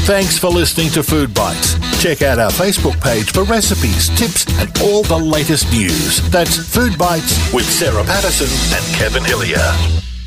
Thanks 0.06 0.38
for 0.38 0.50
listening 0.50 0.90
to 0.90 1.02
Food 1.02 1.34
Bites. 1.34 1.87
Check 1.98 2.22
out 2.22 2.38
our 2.38 2.50
Facebook 2.50 3.00
page 3.02 3.32
for 3.32 3.42
recipes, 3.42 4.08
tips, 4.10 4.46
and 4.60 4.70
all 4.82 5.02
the 5.02 5.18
latest 5.18 5.70
news. 5.72 6.20
That's 6.30 6.56
Food 6.56 6.96
Bites 6.96 7.52
with 7.52 7.64
Sarah 7.64 8.04
Patterson 8.04 8.46
and 8.76 8.94
Kevin 8.94 9.24
Hillier. 9.24 10.17